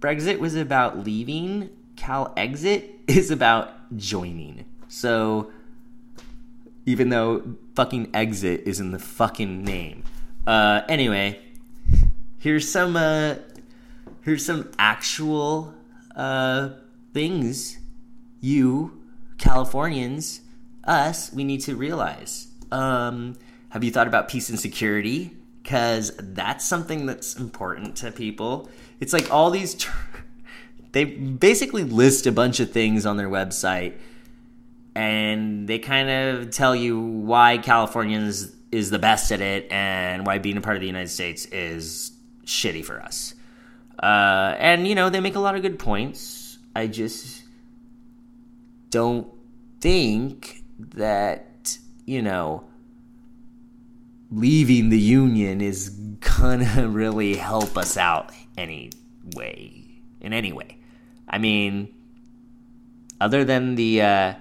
Brexit 0.01 0.39
was 0.39 0.55
about 0.55 1.05
leaving. 1.05 1.71
Calexit 1.97 2.89
is 3.09 3.31
about 3.31 3.97
joining. 3.97 4.65
So 4.89 5.51
even 6.87 7.09
though 7.09 7.57
fucking 7.75 8.11
exit 8.15 8.63
is 8.67 8.81
in 8.81 8.91
the 8.91 8.99
fucking 8.99 9.65
name. 9.65 10.05
Uh, 10.47 10.83
anyway, 10.89 11.41
here's 12.39 12.71
some 12.71 12.97
uh, 12.97 13.37
here's 14.23 14.45
some 14.45 14.71
actual 14.79 15.75
uh, 16.17 16.71
things 17.13 17.79
you 18.41 19.01
Californians, 19.41 20.43
us, 20.85 21.33
we 21.33 21.45
need 21.45 21.63
to 21.63 21.75
realize. 21.75 22.49
Um, 22.71 23.37
have 23.71 23.83
you 23.83 23.91
thought 23.91 24.07
about 24.07 24.29
peace 24.29 24.51
and 24.51 24.61
security? 24.61 25.35
Because 25.63 26.13
that's 26.19 26.67
something 26.67 27.07
that's 27.07 27.37
important 27.37 27.97
to 27.97 28.13
people. 28.13 28.69
It's 29.01 29.13
like 29.13 29.33
all 29.33 29.51
these. 29.51 29.87
They 30.93 31.05
basically 31.05 31.85
list 31.85 32.27
a 32.27 32.33
bunch 32.33 32.59
of 32.59 32.73
things 32.73 33.07
on 33.07 33.17
their 33.17 33.29
website 33.29 33.93
and 34.95 35.69
they 35.69 35.79
kind 35.79 36.11
of 36.11 36.51
tell 36.51 36.75
you 36.75 37.01
why 37.01 37.59
Californians 37.59 38.55
is 38.73 38.91
the 38.91 38.99
best 38.99 39.33
at 39.33 39.41
it 39.41 39.71
and 39.71 40.27
why 40.27 40.39
being 40.39 40.57
a 40.57 40.61
part 40.61 40.77
of 40.77 40.81
the 40.81 40.87
United 40.87 41.09
States 41.09 41.45
is 41.47 42.13
shitty 42.45 42.85
for 42.85 43.01
us. 43.01 43.35
Uh, 44.03 44.55
and 44.59 44.87
you 44.89 44.95
know 44.95 45.11
they 45.11 45.21
make 45.21 45.35
a 45.35 45.41
lot 45.41 45.55
of 45.55 45.63
good 45.63 45.79
points. 45.79 46.59
I 46.75 46.87
just 46.87 47.45
don't 48.91 49.29
think 49.81 50.63
that 50.79 51.79
you 52.07 52.23
know 52.23 52.65
leaving 54.31 54.89
the 54.89 54.99
union 54.99 55.61
is 55.61 55.91
gonna 55.91 56.89
really 56.89 57.37
help 57.37 57.77
us 57.77 57.97
out 57.97 58.33
anyway 58.57 59.85
in 60.21 60.33
any 60.33 60.53
way. 60.53 60.79
I 61.29 61.39
mean, 61.39 61.95
other 63.21 63.45
than 63.45 63.75
the 63.75 64.03
uh, 64.03 64.35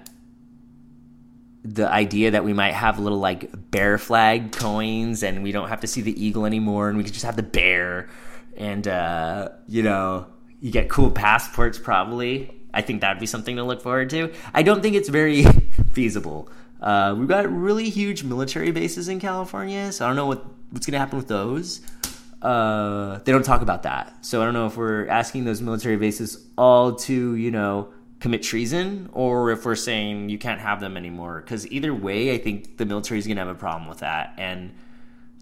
the 1.63 1.91
idea 1.91 2.31
that 2.31 2.45
we 2.45 2.53
might 2.53 2.73
have 2.73 2.99
little 2.99 3.19
like 3.19 3.49
bear 3.71 3.97
flag 3.97 4.51
coins 4.53 5.23
and 5.23 5.43
we 5.43 5.51
don't 5.51 5.69
have 5.69 5.81
to 5.81 5.87
see 5.87 6.01
the 6.01 6.25
eagle 6.25 6.45
anymore 6.45 6.87
and 6.87 6.97
we 6.97 7.03
could 7.03 7.13
just 7.13 7.25
have 7.25 7.35
the 7.35 7.43
bear. 7.43 8.09
And 8.57 8.87
uh, 8.87 9.49
you 9.67 9.83
know 9.83 10.27
you 10.59 10.71
get 10.71 10.89
cool 10.89 11.11
passports 11.11 11.77
probably. 11.77 12.55
I 12.73 12.81
think 12.81 13.01
that'd 13.01 13.19
be 13.19 13.25
something 13.25 13.55
to 13.55 13.63
look 13.63 13.81
forward 13.81 14.09
to. 14.11 14.31
I 14.53 14.63
don't 14.63 14.81
think 14.81 14.95
it's 14.95 15.09
very 15.09 15.43
feasible. 15.91 16.49
Uh, 16.81 17.15
we've 17.17 17.27
got 17.27 17.51
really 17.51 17.89
huge 17.89 18.23
military 18.23 18.71
bases 18.71 19.09
in 19.09 19.19
california 19.19 19.91
so 19.91 20.05
i 20.05 20.07
don't 20.07 20.15
know 20.15 20.27
what, 20.27 20.45
what's 20.69 20.85
going 20.85 20.93
to 20.93 20.99
happen 20.99 21.17
with 21.17 21.27
those. 21.27 21.81
Uh, 22.41 23.19
they 23.25 23.33
don't 23.33 23.43
talk 23.43 23.61
about 23.61 23.83
that. 23.83 24.25
So 24.25 24.41
i 24.41 24.45
don't 24.45 24.53
know 24.53 24.67
if 24.67 24.77
we're 24.77 25.07
asking 25.07 25.43
those 25.43 25.61
military 25.61 25.97
bases 25.97 26.45
all 26.57 26.95
to 26.95 27.35
you 27.35 27.51
know 27.51 27.89
commit 28.19 28.43
treason 28.43 29.09
or 29.13 29.51
if 29.51 29.65
we're 29.65 29.75
saying 29.75 30.29
you 30.29 30.37
can't 30.37 30.59
have 30.59 30.79
them 30.79 30.97
anymore. 30.97 31.41
Because 31.41 31.69
either 31.71 31.93
way, 31.93 32.33
I 32.33 32.37
think 32.37 32.77
the 32.77 32.85
military 32.85 33.19
is 33.19 33.25
going 33.25 33.37
to 33.37 33.45
have 33.45 33.55
a 33.55 33.59
problem 33.59 33.87
with 33.87 33.99
that. 33.99 34.33
And 34.37 34.73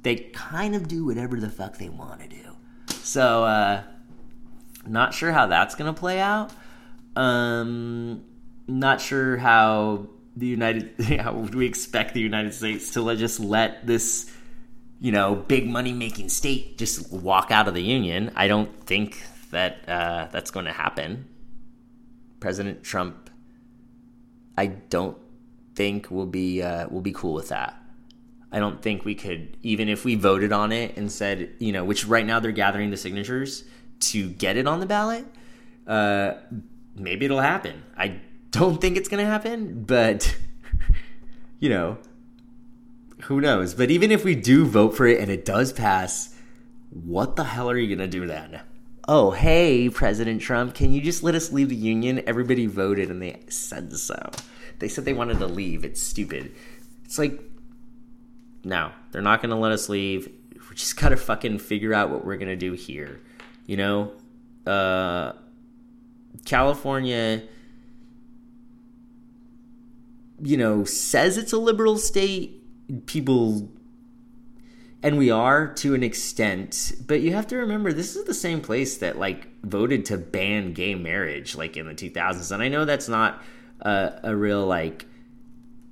they 0.03 0.15
kind 0.15 0.75
of 0.75 0.88
do 0.88 1.05
whatever 1.05 1.39
the 1.39 1.50
fuck 1.50 1.77
they 1.77 1.89
want 1.89 2.22
to 2.22 2.27
do. 2.27 2.55
So, 3.01 3.43
uh, 3.43 3.84
not 4.86 5.13
sure 5.13 5.31
how 5.31 5.48
that's 5.48 5.75
going 5.75 5.93
to 5.93 6.00
play 6.00 6.19
out. 6.19 6.51
Um, 7.15 8.24
not 8.67 9.01
sure 9.01 9.38
how 9.38 10.07
the 10.36 10.48
United, 10.48 11.01
how 11.19 11.34
we 11.34 11.65
expect 11.65 12.13
the 12.13 12.22
United 12.22 12.53
States 12.53 12.91
to 12.93 13.15
just 13.15 13.39
let 13.39 13.86
this, 13.88 14.31
you 15.00 15.12
know, 15.12 15.36
big 15.36 15.67
money 15.67 15.93
making 15.93 16.29
state 16.29 16.77
just 16.77 17.12
walk 17.12 17.51
out 17.51 17.67
of 17.67 17.74
the 17.74 17.81
union. 17.81 18.31
I 18.36 18.48
don't 18.48 18.86
think 18.86 19.22
that 19.51 19.88
uh, 19.88 20.27
that's 20.31 20.51
going 20.51 20.65
to 20.65 20.74
happen. 20.74 21.27
President 22.39 22.84
Trump, 22.84 23.29
I 24.58 24.67
don't 24.67 25.17
think 25.75 26.10
will 26.10 26.25
be 26.25 26.62
uh, 26.62 26.88
will 26.89 27.01
be 27.01 27.12
cool 27.12 27.34
with 27.34 27.50
that. 27.50 27.82
I 28.51 28.60
don't 28.60 28.82
think 28.82 29.03
we 29.03 29.13
could, 29.13 29.58
even 29.62 29.89
if 29.89 30.06
we 30.06 30.15
voted 30.15 30.53
on 30.53 30.72
it 30.72 30.96
and 30.98 31.12
said, 31.12 31.53
you 31.60 31.72
know, 31.72 31.84
which 31.84 32.06
right 32.06 32.25
now 32.25 32.39
they're 32.39 32.51
gathering 32.51 32.91
the 32.91 32.98
signatures 32.98 33.65
to 34.00 34.29
get 34.29 34.56
it 34.56 34.67
on 34.67 34.79
the 34.79 34.86
ballot. 34.86 35.25
Uh, 35.86 36.36
maybe 36.96 37.25
it'll 37.25 37.41
happen. 37.41 37.84
I 37.98 38.22
don't 38.51 38.79
think 38.79 38.96
it's 38.96 39.10
going 39.10 39.24
to 39.24 39.29
happen, 39.29 39.84
but 39.84 40.38
you 41.60 41.70
know, 41.70 41.98
who 43.24 43.41
knows? 43.41 43.74
But 43.74 43.91
even 43.91 44.12
if 44.12 44.24
we 44.24 44.36
do 44.36 44.65
vote 44.65 44.96
for 44.96 45.06
it 45.06 45.20
and 45.20 45.29
it 45.29 45.44
does 45.44 45.74
pass, 45.74 46.34
what 46.89 47.36
the 47.36 47.44
hell 47.44 47.70
are 47.70 47.77
you 47.77 47.88
going 47.88 48.10
to 48.10 48.20
do 48.20 48.25
then? 48.27 48.62
Oh, 49.07 49.31
hey, 49.31 49.89
President 49.89 50.41
Trump, 50.41 50.73
can 50.73 50.91
you 50.91 51.01
just 51.01 51.23
let 51.23 51.35
us 51.35 51.51
leave 51.51 51.69
the 51.69 51.75
union? 51.75 52.21
Everybody 52.27 52.65
voted 52.65 53.09
and 53.09 53.21
they 53.21 53.41
said 53.49 53.93
so. 53.93 54.31
They 54.79 54.87
said 54.87 55.05
they 55.05 55.13
wanted 55.13 55.39
to 55.39 55.47
leave. 55.47 55.85
It's 55.85 56.01
stupid. 56.01 56.53
It's 57.05 57.17
like, 57.17 57.39
no, 58.63 58.91
they're 59.11 59.21
not 59.21 59.41
going 59.41 59.51
to 59.51 59.55
let 59.55 59.71
us 59.71 59.87
leave. 59.87 60.29
We 60.69 60.75
just 60.75 60.97
got 60.97 61.09
to 61.09 61.17
fucking 61.17 61.59
figure 61.59 61.93
out 61.93 62.09
what 62.09 62.25
we're 62.25 62.37
going 62.37 62.49
to 62.49 62.57
do 62.57 62.73
here. 62.73 63.21
You 63.65 63.77
know, 63.77 64.11
uh, 64.65 65.33
California, 66.45 67.43
you 70.41 70.57
know, 70.57 70.83
says 70.83 71.37
it's 71.37 71.53
a 71.53 71.57
liberal 71.57 71.97
state. 71.97 72.61
People 73.05 73.69
and 75.03 75.17
we 75.17 75.29
are 75.29 75.73
to 75.73 75.93
an 75.93 76.03
extent 76.03 76.93
but 77.05 77.21
you 77.21 77.33
have 77.33 77.47
to 77.47 77.57
remember 77.57 77.93
this 77.93 78.15
is 78.15 78.25
the 78.25 78.33
same 78.33 78.61
place 78.61 78.97
that 78.97 79.17
like 79.17 79.47
voted 79.63 80.05
to 80.05 80.17
ban 80.17 80.73
gay 80.73 80.95
marriage 80.95 81.55
like 81.55 81.77
in 81.77 81.85
the 81.85 81.93
2000s 81.93 82.51
and 82.51 82.63
i 82.63 82.67
know 82.67 82.85
that's 82.85 83.07
not 83.07 83.41
a, 83.81 84.19
a 84.23 84.35
real 84.35 84.65
like 84.65 85.05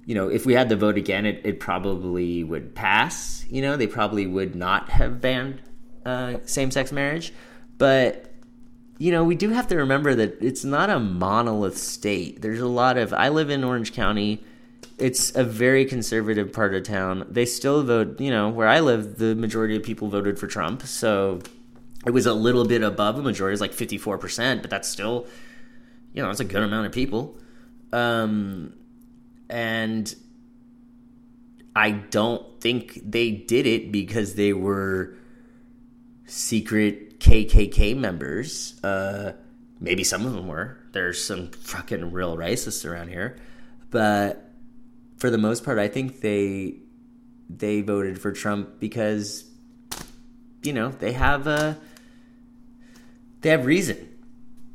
you 0.05 0.15
know 0.15 0.29
if 0.29 0.45
we 0.45 0.53
had 0.53 0.69
the 0.69 0.75
vote 0.75 0.97
again 0.97 1.25
it, 1.25 1.41
it 1.43 1.59
probably 1.59 2.43
would 2.43 2.75
pass. 2.75 3.45
You 3.49 3.61
know 3.61 3.77
they 3.77 3.87
probably 3.87 4.25
would 4.27 4.55
not 4.55 4.89
have 4.89 5.21
banned 5.21 5.61
uh, 6.05 6.37
same-sex 6.45 6.91
marriage. 6.91 7.33
But 7.77 8.31
you 8.97 9.11
know 9.11 9.23
we 9.23 9.35
do 9.35 9.49
have 9.49 9.67
to 9.67 9.77
remember 9.77 10.15
that 10.15 10.41
it's 10.41 10.63
not 10.63 10.89
a 10.89 10.99
monolith 10.99 11.77
state. 11.77 12.41
There's 12.41 12.61
a 12.61 12.67
lot 12.67 12.97
of 12.97 13.13
i 13.13 13.29
live 13.29 13.49
in 13.49 13.63
orange 13.63 13.93
county 13.93 14.43
it's 14.97 15.35
a 15.35 15.43
very 15.43 15.85
conservative 15.85 16.53
part 16.53 16.73
of 16.73 16.83
town. 16.83 17.27
They 17.29 17.45
still 17.45 17.83
vote, 17.83 18.19
you 18.19 18.31
know, 18.31 18.49
where 18.49 18.67
I 18.67 18.79
live, 18.79 19.17
the 19.17 19.35
majority 19.35 19.75
of 19.75 19.83
people 19.83 20.07
voted 20.07 20.39
for 20.39 20.47
Trump. 20.47 20.83
So 20.83 21.41
it 22.05 22.11
was 22.11 22.25
a 22.25 22.33
little 22.33 22.65
bit 22.65 22.81
above 22.81 23.17
a 23.17 23.21
majority, 23.21 23.53
it's 23.53 23.61
like 23.61 23.73
54%, 23.73 24.61
but 24.61 24.69
that's 24.69 24.87
still, 24.87 25.27
you 26.13 26.21
know, 26.21 26.29
it's 26.29 26.39
a 26.39 26.45
good 26.45 26.63
amount 26.63 26.85
of 26.85 26.91
people. 26.93 27.37
Um, 27.91 28.73
and 29.49 30.13
I 31.75 31.91
don't 31.91 32.61
think 32.61 32.99
they 33.03 33.31
did 33.31 33.67
it 33.67 33.91
because 33.91 34.35
they 34.35 34.53
were 34.53 35.15
secret 36.25 37.19
KKK 37.19 37.97
members. 37.97 38.81
Uh, 38.83 39.33
maybe 39.79 40.03
some 40.03 40.25
of 40.25 40.33
them 40.33 40.47
were. 40.47 40.77
There's 40.93 41.23
some 41.23 41.49
fucking 41.51 42.11
real 42.11 42.37
racists 42.37 42.89
around 42.89 43.09
here, 43.09 43.37
but 43.91 44.44
for 45.17 45.29
the 45.29 45.37
most 45.37 45.63
part, 45.63 45.79
I 45.79 45.87
think 45.87 46.21
they 46.21 46.75
they 47.49 47.81
voted 47.81 48.19
for 48.19 48.31
Trump 48.31 48.79
because 48.79 49.45
you 50.63 50.73
know 50.73 50.89
they 50.89 51.13
have 51.13 51.47
a 51.47 51.77
they 53.41 53.49
have 53.49 53.65
reason. 53.65 54.09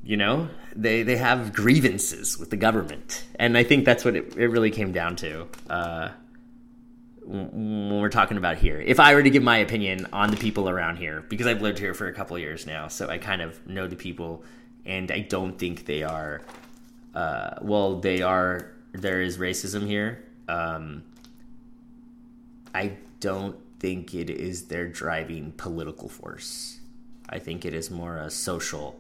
You 0.02 0.16
know 0.16 0.48
they 0.74 1.02
they 1.02 1.16
have 1.16 1.52
grievances 1.52 2.38
with 2.38 2.50
the 2.50 2.56
government, 2.56 3.24
and 3.38 3.56
I 3.56 3.64
think 3.64 3.84
that's 3.84 4.04
what 4.04 4.16
it, 4.16 4.36
it 4.36 4.48
really 4.48 4.70
came 4.70 4.92
down 4.92 5.16
to. 5.16 5.46
Uh, 5.68 6.10
when 7.30 8.00
we're 8.00 8.08
talking 8.08 8.36
about 8.36 8.56
here. 8.56 8.80
If 8.80 8.98
I 8.98 9.14
were 9.14 9.22
to 9.22 9.30
give 9.30 9.42
my 9.42 9.58
opinion 9.58 10.06
on 10.12 10.30
the 10.30 10.36
people 10.36 10.68
around 10.68 10.96
here, 10.96 11.24
because 11.28 11.46
I've 11.46 11.62
lived 11.62 11.78
here 11.78 11.94
for 11.94 12.08
a 12.08 12.12
couple 12.12 12.36
years 12.38 12.66
now, 12.66 12.88
so 12.88 13.08
I 13.08 13.18
kind 13.18 13.40
of 13.40 13.64
know 13.68 13.86
the 13.86 13.94
people, 13.94 14.42
and 14.84 15.12
I 15.12 15.20
don't 15.20 15.56
think 15.56 15.86
they 15.86 16.02
are. 16.02 16.42
Uh, 17.14 17.50
well, 17.62 18.00
they 18.00 18.22
are. 18.22 18.72
There 18.92 19.22
is 19.22 19.38
racism 19.38 19.86
here. 19.86 20.24
Um, 20.50 21.04
I 22.74 22.96
don't 23.20 23.56
think 23.78 24.14
it 24.14 24.30
is 24.30 24.66
their 24.66 24.88
driving 24.88 25.52
political 25.52 26.08
force. 26.08 26.80
I 27.28 27.38
think 27.38 27.64
it 27.64 27.74
is 27.74 27.90
more 27.90 28.16
a 28.16 28.30
social 28.30 28.98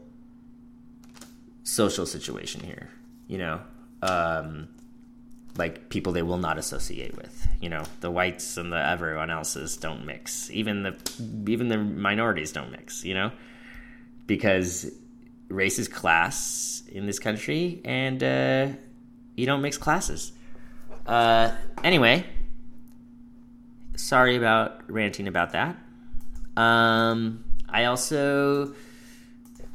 social 1.64 2.06
situation 2.06 2.62
here. 2.62 2.90
You 3.26 3.38
know, 3.38 3.60
um, 4.02 4.68
like 5.56 5.88
people 5.88 6.12
they 6.12 6.22
will 6.22 6.38
not 6.38 6.58
associate 6.58 7.16
with. 7.16 7.48
You 7.60 7.68
know, 7.68 7.84
the 8.00 8.10
whites 8.10 8.56
and 8.56 8.72
the 8.72 8.76
everyone 8.76 9.30
else's 9.30 9.76
don't 9.76 10.06
mix. 10.06 10.50
Even 10.50 10.82
the 10.82 10.96
even 11.48 11.68
the 11.68 11.78
minorities 11.78 12.52
don't 12.52 12.70
mix. 12.70 13.04
You 13.04 13.14
know, 13.14 13.32
because 14.26 14.90
race 15.48 15.78
is 15.78 15.88
class 15.88 16.82
in 16.88 17.06
this 17.06 17.18
country, 17.18 17.80
and 17.84 18.22
uh, 18.22 18.68
you 19.36 19.46
don't 19.46 19.62
mix 19.62 19.76
classes. 19.76 20.32
Uh, 21.06 21.52
anyway, 21.82 22.26
sorry 23.96 24.36
about 24.36 24.90
ranting 24.90 25.28
about 25.28 25.52
that. 25.52 25.76
Um, 26.56 27.44
I 27.68 27.84
also 27.84 28.74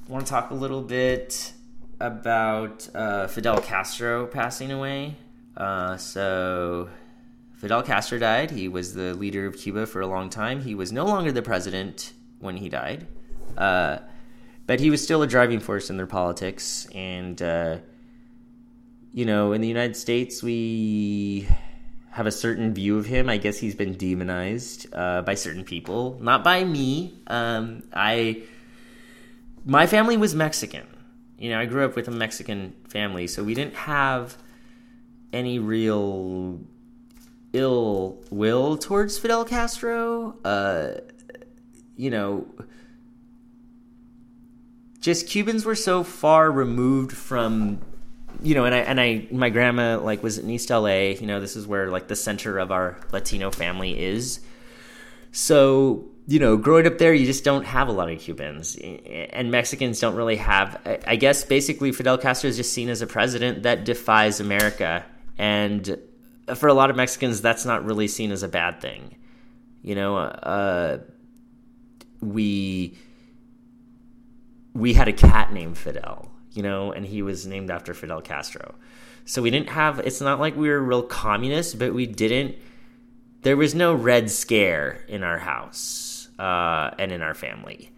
want 0.08 0.26
to 0.26 0.30
talk 0.30 0.52
a 0.52 0.54
little 0.54 0.82
bit 0.82 1.54
about 2.00 2.88
uh, 2.94 3.28
Fidel 3.28 3.60
Castro 3.62 4.28
passing 4.28 4.72
away. 4.72 5.16
Uh, 5.56 5.98
so 5.98 6.90
Fidel 7.54 7.82
Castro 7.82 8.20
died. 8.20 8.52
He 8.52 8.68
was 8.68 8.94
the 8.94 9.14
leader 9.14 9.46
of 9.48 9.58
Cuba 9.58 9.86
for 9.86 10.02
a 10.02 10.08
long 10.08 10.30
time. 10.30 10.62
He 10.62 10.76
was 10.76 10.92
no 10.92 11.06
longer 11.06 11.32
the 11.32 11.42
president 11.42 12.14
when 12.40 12.58
he 12.58 12.70
died, 12.70 13.08
uh, 13.58 14.00
but 14.68 14.80
he 14.80 14.90
was 14.90 15.02
still 15.02 15.22
a 15.22 15.28
driving 15.28 15.60
force 15.60 15.90
in 15.90 15.98
their 15.98 16.08
politics. 16.08 16.88
And 16.94 17.42
uh, 17.42 17.78
you 19.16 19.24
know, 19.24 19.54
in 19.54 19.62
the 19.62 19.68
United 19.70 19.96
States, 19.96 20.44
we 20.44 21.48
have 22.12 22.28
a 22.28 22.32
certain 22.32 22.74
view 22.74 22.98
of 22.98 23.06
him. 23.06 23.30
I 23.30 23.38
guess 23.38 23.58
he's 23.58 23.74
been 23.74 23.94
demonized 23.94 24.94
uh, 24.94 25.22
by 25.22 25.36
certain 25.36 25.64
people, 25.64 26.20
not 26.20 26.44
by 26.44 26.66
me. 26.66 27.18
Um, 27.28 27.84
I 27.94 28.44
my 29.64 29.88
family 29.88 30.18
was 30.18 30.36
Mexican. 30.36 30.86
You 31.40 31.52
know, 31.52 31.60
I 31.62 31.66
grew 31.66 31.86
up 31.86 31.96
with 31.96 32.10
a 32.10 32.12
Mexican 32.12 32.74
family, 32.90 33.28
so 33.28 33.42
we 33.42 33.54
didn't 33.54 33.76
have 33.76 34.36
any 35.32 35.60
real 35.60 36.60
ill 37.54 38.22
will 38.32 38.76
towards 38.78 39.18
Fidel 39.18 39.46
Castro. 39.46 40.36
Uh, 40.44 41.00
you 41.96 42.10
know, 42.10 42.48
just 45.00 45.30
Cubans 45.30 45.64
were 45.64 45.74
so 45.74 46.04
far 46.04 46.52
removed 46.52 47.14
from 47.14 47.80
you 48.42 48.56
know, 48.56 48.66
and 48.66 48.76
I 48.76 48.80
and 48.80 49.00
I 49.00 49.28
my 49.32 49.50
grandma 49.50 50.00
like 50.00 50.24
was 50.24 50.38
in 50.38 50.50
East 50.50 50.70
LA. 50.70 51.12
You 51.20 51.28
know, 51.28 51.40
this 51.40 51.56
is 51.56 51.68
where 51.68 51.90
like 51.90 52.08
the 52.08 52.16
center 52.16 52.58
of 52.58 52.72
our 52.72 52.98
Latino 53.12 53.52
family 53.52 54.02
is. 54.02 54.40
So 55.32 56.06
you 56.28 56.40
know, 56.40 56.58
growing 56.58 56.88
up 56.88 56.98
there, 56.98 57.14
you 57.14 57.26
just 57.26 57.44
don't 57.44 57.66
have 57.66 57.88
a 57.88 57.92
lot 57.92 58.10
of 58.10 58.20
Cubans, 58.20 58.76
and 58.76 59.52
Mexicans 59.52 60.00
don't 60.00 60.16
really 60.16 60.38
have. 60.38 60.80
I 61.06 61.16
guess 61.16 61.44
basically 61.44 61.92
Fidel 61.92 62.18
Castro 62.18 62.50
is 62.50 62.58
just 62.58 62.74
seen 62.74 62.90
as 62.90 63.02
a 63.02 63.08
president 63.08 63.64
that 63.64 63.86
defies 63.86 64.40
America 64.40 65.06
and 65.38 65.98
for 66.54 66.68
a 66.68 66.74
lot 66.74 66.90
of 66.90 66.96
Mexicans, 66.96 67.42
that's 67.42 67.66
not 67.66 67.84
really 67.86 68.08
seen 68.08 68.32
as 68.32 68.44
a 68.44 68.48
bad 68.48 68.80
thing. 68.82 69.16
You 69.82 69.96
know, 69.96 70.18
uh, 70.18 71.00
we 72.22 72.98
we 74.74 74.94
had 74.94 75.08
a 75.08 75.14
cat 75.14 75.54
named 75.54 75.78
Fidel, 75.78 76.32
you 76.56 76.64
know, 76.64 76.92
and 76.92 77.06
he 77.06 77.22
was 77.22 77.46
named 77.46 77.70
after 77.70 77.94
Fidel 77.94 78.22
Castro. 78.22 78.74
So 79.26 79.42
we 79.42 79.52
didn't 79.52 79.70
have. 79.70 80.00
It's 80.00 80.22
not 80.22 80.40
like 80.40 80.56
we 80.56 80.70
were 80.70 80.82
real 80.82 81.04
communists, 81.04 81.76
but 81.76 81.94
we 81.94 82.08
didn't. 82.08 82.56
There 83.42 83.58
was 83.58 83.76
no 83.76 83.94
red 83.94 84.32
scare 84.32 85.04
in 85.08 85.24
our 85.24 85.38
house 85.38 86.30
uh, 86.40 86.92
and 86.98 87.12
in 87.12 87.22
our 87.22 87.36
family 87.36 87.92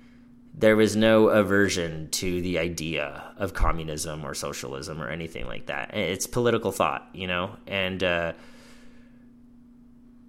there 0.58 0.76
was 0.76 0.96
no 0.96 1.28
aversion 1.28 2.10
to 2.10 2.42
the 2.42 2.58
idea 2.58 3.24
of 3.38 3.54
communism 3.54 4.26
or 4.26 4.34
socialism 4.34 5.00
or 5.00 5.08
anything 5.08 5.46
like 5.46 5.68
that. 5.68 5.96
It's 5.96 6.26
political 6.26 6.72
thought, 6.72 7.08
you 7.14 7.28
know, 7.28 7.56
and 7.68 8.04
uh, 8.04 8.34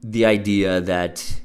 the 0.02 0.26
idea 0.26 0.82
that 0.82 1.40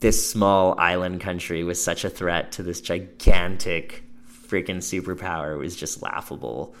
this 0.00 0.30
small 0.30 0.80
island 0.80 1.20
country 1.20 1.62
was 1.62 1.82
such 1.82 2.04
a 2.04 2.10
threat 2.10 2.52
to 2.52 2.62
this 2.62 2.80
gigantic 2.80 4.04
freaking 4.48 4.78
superpower 4.78 5.58
was 5.58 5.76
just 5.76 6.02
laughable 6.02 6.74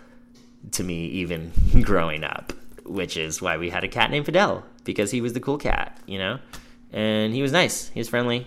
to 0.72 0.84
me, 0.84 1.06
even 1.06 1.52
growing 1.82 2.24
up. 2.24 2.52
Which 2.84 3.16
is 3.16 3.42
why 3.42 3.56
we 3.56 3.68
had 3.68 3.82
a 3.82 3.88
cat 3.88 4.12
named 4.12 4.26
Fidel 4.26 4.64
because 4.84 5.10
he 5.10 5.20
was 5.20 5.32
the 5.32 5.40
cool 5.40 5.58
cat, 5.58 5.98
you 6.06 6.18
know, 6.18 6.38
and 6.92 7.34
he 7.34 7.42
was 7.42 7.50
nice, 7.50 7.88
he 7.88 7.98
was 7.98 8.08
friendly, 8.08 8.46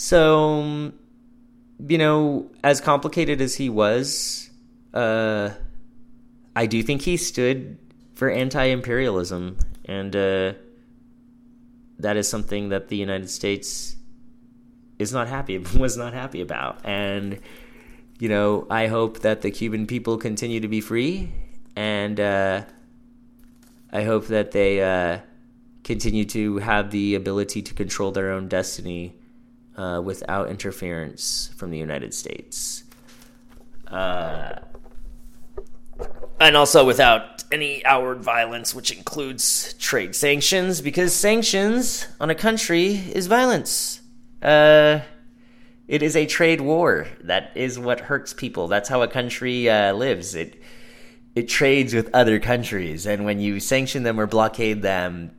so, 0.00 0.92
you 1.86 1.98
know, 1.98 2.50
as 2.64 2.80
complicated 2.80 3.42
as 3.42 3.54
he 3.54 3.68
was, 3.68 4.48
uh, 4.94 5.50
I 6.56 6.64
do 6.64 6.82
think 6.82 7.02
he 7.02 7.18
stood 7.18 7.76
for 8.14 8.30
anti-imperialism, 8.30 9.58
and 9.84 10.16
uh, 10.16 10.54
that 11.98 12.16
is 12.16 12.28
something 12.30 12.70
that 12.70 12.88
the 12.88 12.96
United 12.96 13.28
States 13.28 13.94
is 14.98 15.12
not 15.12 15.28
happy 15.28 15.58
was 15.76 15.98
not 15.98 16.14
happy 16.14 16.40
about. 16.40 16.80
And 16.82 17.38
you 18.20 18.28
know, 18.28 18.66
I 18.70 18.86
hope 18.86 19.20
that 19.20 19.40
the 19.40 19.50
Cuban 19.50 19.86
people 19.86 20.18
continue 20.18 20.60
to 20.60 20.68
be 20.68 20.82
free, 20.82 21.32
and 21.74 22.20
uh, 22.20 22.62
I 23.90 24.02
hope 24.04 24.26
that 24.26 24.52
they 24.52 24.82
uh, 24.82 25.20
continue 25.84 26.26
to 26.26 26.58
have 26.58 26.90
the 26.90 27.14
ability 27.14 27.62
to 27.62 27.74
control 27.74 28.12
their 28.12 28.30
own 28.30 28.46
destiny 28.46 29.14
uh, 29.76 30.02
without 30.04 30.50
interference 30.50 31.50
from 31.56 31.70
the 31.70 31.78
United 31.78 32.12
States. 32.12 32.84
Uh, 33.88 34.56
and 36.38 36.56
also 36.58 36.84
without 36.84 37.42
any 37.50 37.82
outward 37.86 38.22
violence, 38.22 38.74
which 38.74 38.90
includes 38.90 39.72
trade 39.78 40.14
sanctions, 40.14 40.82
because 40.82 41.14
sanctions 41.14 42.06
on 42.20 42.28
a 42.28 42.34
country 42.34 43.00
is 43.14 43.26
violence. 43.26 44.02
It 45.90 46.04
is 46.04 46.14
a 46.14 46.24
trade 46.24 46.60
war. 46.60 47.08
That 47.20 47.50
is 47.56 47.76
what 47.76 47.98
hurts 47.98 48.32
people. 48.32 48.68
That's 48.68 48.88
how 48.88 49.02
a 49.02 49.08
country 49.08 49.68
uh, 49.68 49.92
lives. 49.92 50.36
It 50.36 50.62
it 51.34 51.48
trades 51.48 51.92
with 51.92 52.14
other 52.14 52.38
countries, 52.38 53.06
and 53.06 53.24
when 53.24 53.40
you 53.40 53.58
sanction 53.58 54.04
them 54.04 54.20
or 54.20 54.28
blockade 54.28 54.82
them, 54.82 55.32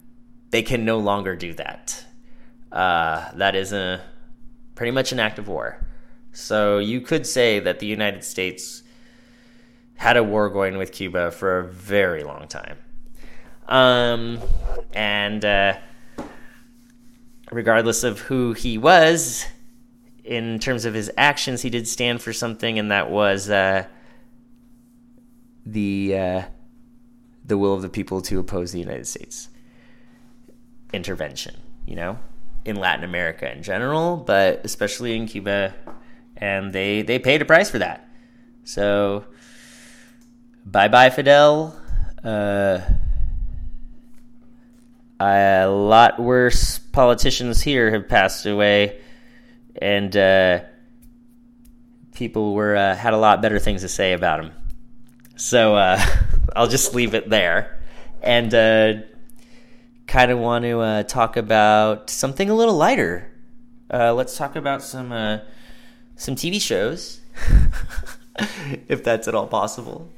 they 0.49 0.61
can 0.61 0.83
no 0.83 0.97
longer 0.97 1.37
do 1.37 1.53
that. 1.53 2.05
Uh, 2.69 3.31
that 3.35 3.55
is 3.55 3.71
a 3.71 4.01
pretty 4.75 4.91
much 4.91 5.13
an 5.13 5.21
act 5.21 5.39
of 5.39 5.47
war. 5.47 5.87
So 6.33 6.79
you 6.79 6.99
could 6.99 7.25
say 7.25 7.61
that 7.61 7.79
the 7.79 7.87
United 7.87 8.25
States 8.25 8.83
had 9.95 10.17
a 10.17 10.23
war 10.23 10.49
going 10.49 10.77
with 10.77 10.91
Cuba 10.91 11.31
for 11.31 11.59
a 11.59 11.63
very 11.63 12.23
long 12.23 12.49
time. 12.49 12.77
Um, 13.69 14.39
and 14.93 15.45
uh, 15.45 15.77
regardless 17.51 18.03
of 18.03 18.19
who 18.19 18.51
he 18.51 18.77
was, 18.77 19.45
in 20.31 20.59
terms 20.59 20.85
of 20.85 20.93
his 20.93 21.11
actions, 21.17 21.61
he 21.61 21.69
did 21.69 21.87
stand 21.87 22.21
for 22.21 22.31
something, 22.31 22.79
and 22.79 22.89
that 22.91 23.11
was 23.11 23.49
uh, 23.49 23.85
the 25.65 26.17
uh, 26.17 26.41
the 27.43 27.57
will 27.57 27.73
of 27.73 27.81
the 27.81 27.89
people 27.89 28.21
to 28.21 28.39
oppose 28.39 28.71
the 28.71 28.79
United 28.79 29.07
States 29.07 29.49
intervention, 30.93 31.55
you 31.85 31.95
know, 31.95 32.17
in 32.63 32.77
Latin 32.77 33.03
America 33.03 33.51
in 33.51 33.61
general, 33.61 34.17
but 34.17 34.61
especially 34.63 35.15
in 35.15 35.27
Cuba. 35.27 35.73
And 36.37 36.71
they, 36.73 37.01
they 37.01 37.19
paid 37.19 37.41
a 37.41 37.45
price 37.45 37.69
for 37.69 37.79
that. 37.79 38.07
So, 38.63 39.25
bye 40.65 40.87
bye, 40.87 41.09
Fidel. 41.09 41.77
Uh, 42.23 42.79
a 45.19 45.65
lot 45.67 46.19
worse 46.19 46.79
politicians 46.79 47.61
here 47.61 47.91
have 47.91 48.07
passed 48.07 48.45
away, 48.45 49.01
and 49.79 50.15
uh, 50.15 50.59
people 52.13 52.53
were 52.53 52.75
uh, 52.75 52.95
had 52.95 53.13
a 53.13 53.17
lot 53.17 53.41
better 53.41 53.59
things 53.59 53.81
to 53.81 53.87
say 53.87 54.13
about 54.13 54.39
him. 54.39 54.51
So 55.35 55.75
uh, 55.75 55.99
I'll 56.55 56.67
just 56.67 56.93
leave 56.93 57.13
it 57.13 57.29
there, 57.29 57.79
and 58.21 58.53
uh, 58.53 58.93
kind 60.07 60.31
of 60.31 60.39
want 60.39 60.65
to 60.65 60.79
uh, 60.79 61.03
talk 61.03 61.37
about 61.37 62.09
something 62.09 62.49
a 62.49 62.55
little 62.55 62.75
lighter. 62.75 63.31
Uh, 63.93 64.13
let's 64.13 64.37
talk 64.37 64.55
about 64.55 64.81
some 64.81 65.41
some 66.15 66.35
TV 66.35 66.61
shows, 66.61 67.21
if 68.87 69.03
that's 69.03 69.27
at 69.27 69.35
all 69.35 69.47
possible. 69.47 70.09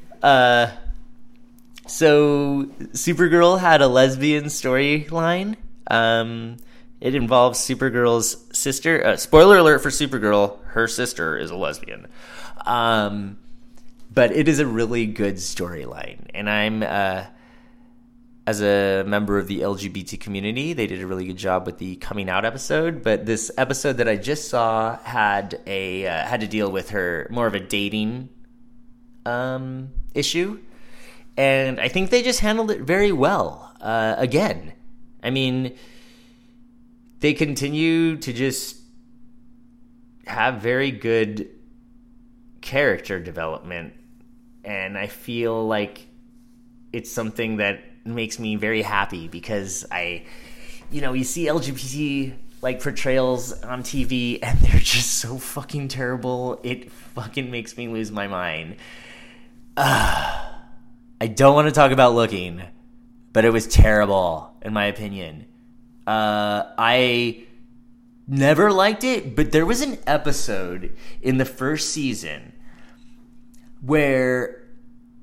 So 1.85 2.65
Supergirl 2.93 3.59
had 3.59 3.81
a 3.81 3.87
lesbian 3.87 4.45
storyline. 4.45 5.57
Um, 5.87 6.57
it 7.03 7.15
involves 7.15 7.59
Supergirl's 7.59 8.37
sister. 8.57 9.05
Uh, 9.05 9.17
spoiler 9.17 9.57
alert 9.57 9.79
for 9.79 9.89
Supergirl: 9.89 10.63
her 10.67 10.87
sister 10.87 11.37
is 11.37 11.51
a 11.51 11.55
lesbian. 11.57 12.07
Um, 12.65 13.37
but 14.09 14.31
it 14.31 14.47
is 14.47 14.59
a 14.59 14.65
really 14.65 15.05
good 15.05 15.35
storyline, 15.35 16.27
and 16.33 16.49
I'm 16.49 16.81
uh, 16.81 17.25
as 18.47 18.61
a 18.61 19.03
member 19.05 19.37
of 19.37 19.47
the 19.47 19.59
LGBT 19.59 20.17
community, 20.17 20.71
they 20.71 20.87
did 20.87 21.01
a 21.01 21.05
really 21.05 21.25
good 21.25 21.35
job 21.35 21.65
with 21.65 21.77
the 21.77 21.97
coming 21.97 22.29
out 22.29 22.45
episode. 22.45 23.03
But 23.03 23.25
this 23.25 23.51
episode 23.57 23.97
that 23.97 24.07
I 24.07 24.15
just 24.15 24.47
saw 24.47 24.95
had 24.99 25.59
a 25.67 26.07
uh, 26.07 26.25
had 26.25 26.39
to 26.39 26.47
deal 26.47 26.71
with 26.71 26.91
her 26.91 27.27
more 27.29 27.47
of 27.47 27.53
a 27.53 27.59
dating 27.59 28.29
um, 29.25 29.89
issue, 30.13 30.57
and 31.35 31.81
I 31.81 31.89
think 31.89 32.11
they 32.11 32.23
just 32.23 32.39
handled 32.39 32.71
it 32.71 32.79
very 32.79 33.11
well. 33.11 33.75
Uh, 33.81 34.15
again, 34.17 34.71
I 35.21 35.31
mean 35.31 35.75
they 37.23 37.33
continue 37.33 38.17
to 38.17 38.33
just 38.33 38.75
have 40.27 40.61
very 40.61 40.91
good 40.91 41.47
character 42.59 43.17
development 43.17 43.93
and 44.65 44.97
I 44.97 45.07
feel 45.07 45.65
like 45.65 46.05
it's 46.91 47.09
something 47.09 47.57
that 47.57 47.79
makes 48.05 48.39
me 48.39 48.57
very 48.57 48.81
happy 48.81 49.29
because 49.29 49.85
I 49.89 50.25
you 50.91 50.99
know, 50.99 51.13
you 51.13 51.23
see 51.23 51.45
LGBT 51.45 52.33
like 52.61 52.83
portrayals 52.83 53.53
on 53.63 53.83
TV 53.83 54.39
and 54.43 54.59
they're 54.59 54.81
just 54.81 55.13
so 55.19 55.37
fucking 55.37 55.87
terrible. 55.87 56.59
It 56.61 56.91
fucking 56.91 57.49
makes 57.49 57.77
me 57.77 57.87
lose 57.87 58.11
my 58.11 58.27
mind. 58.27 58.75
Uh, 59.77 60.45
I 61.21 61.27
don't 61.27 61.55
want 61.55 61.69
to 61.69 61.73
talk 61.73 61.93
about 61.93 62.15
looking, 62.15 62.63
but 63.31 63.45
it 63.45 63.51
was 63.51 63.65
terrible 63.65 64.57
in 64.61 64.73
my 64.73 64.87
opinion. 64.87 65.45
Uh, 66.05 66.63
I 66.77 67.45
never 68.27 68.71
liked 68.71 69.03
it, 69.03 69.35
but 69.35 69.51
there 69.51 69.65
was 69.65 69.81
an 69.81 69.97
episode 70.07 70.95
in 71.21 71.37
the 71.37 71.45
first 71.45 71.89
season 71.89 72.53
where 73.81 74.63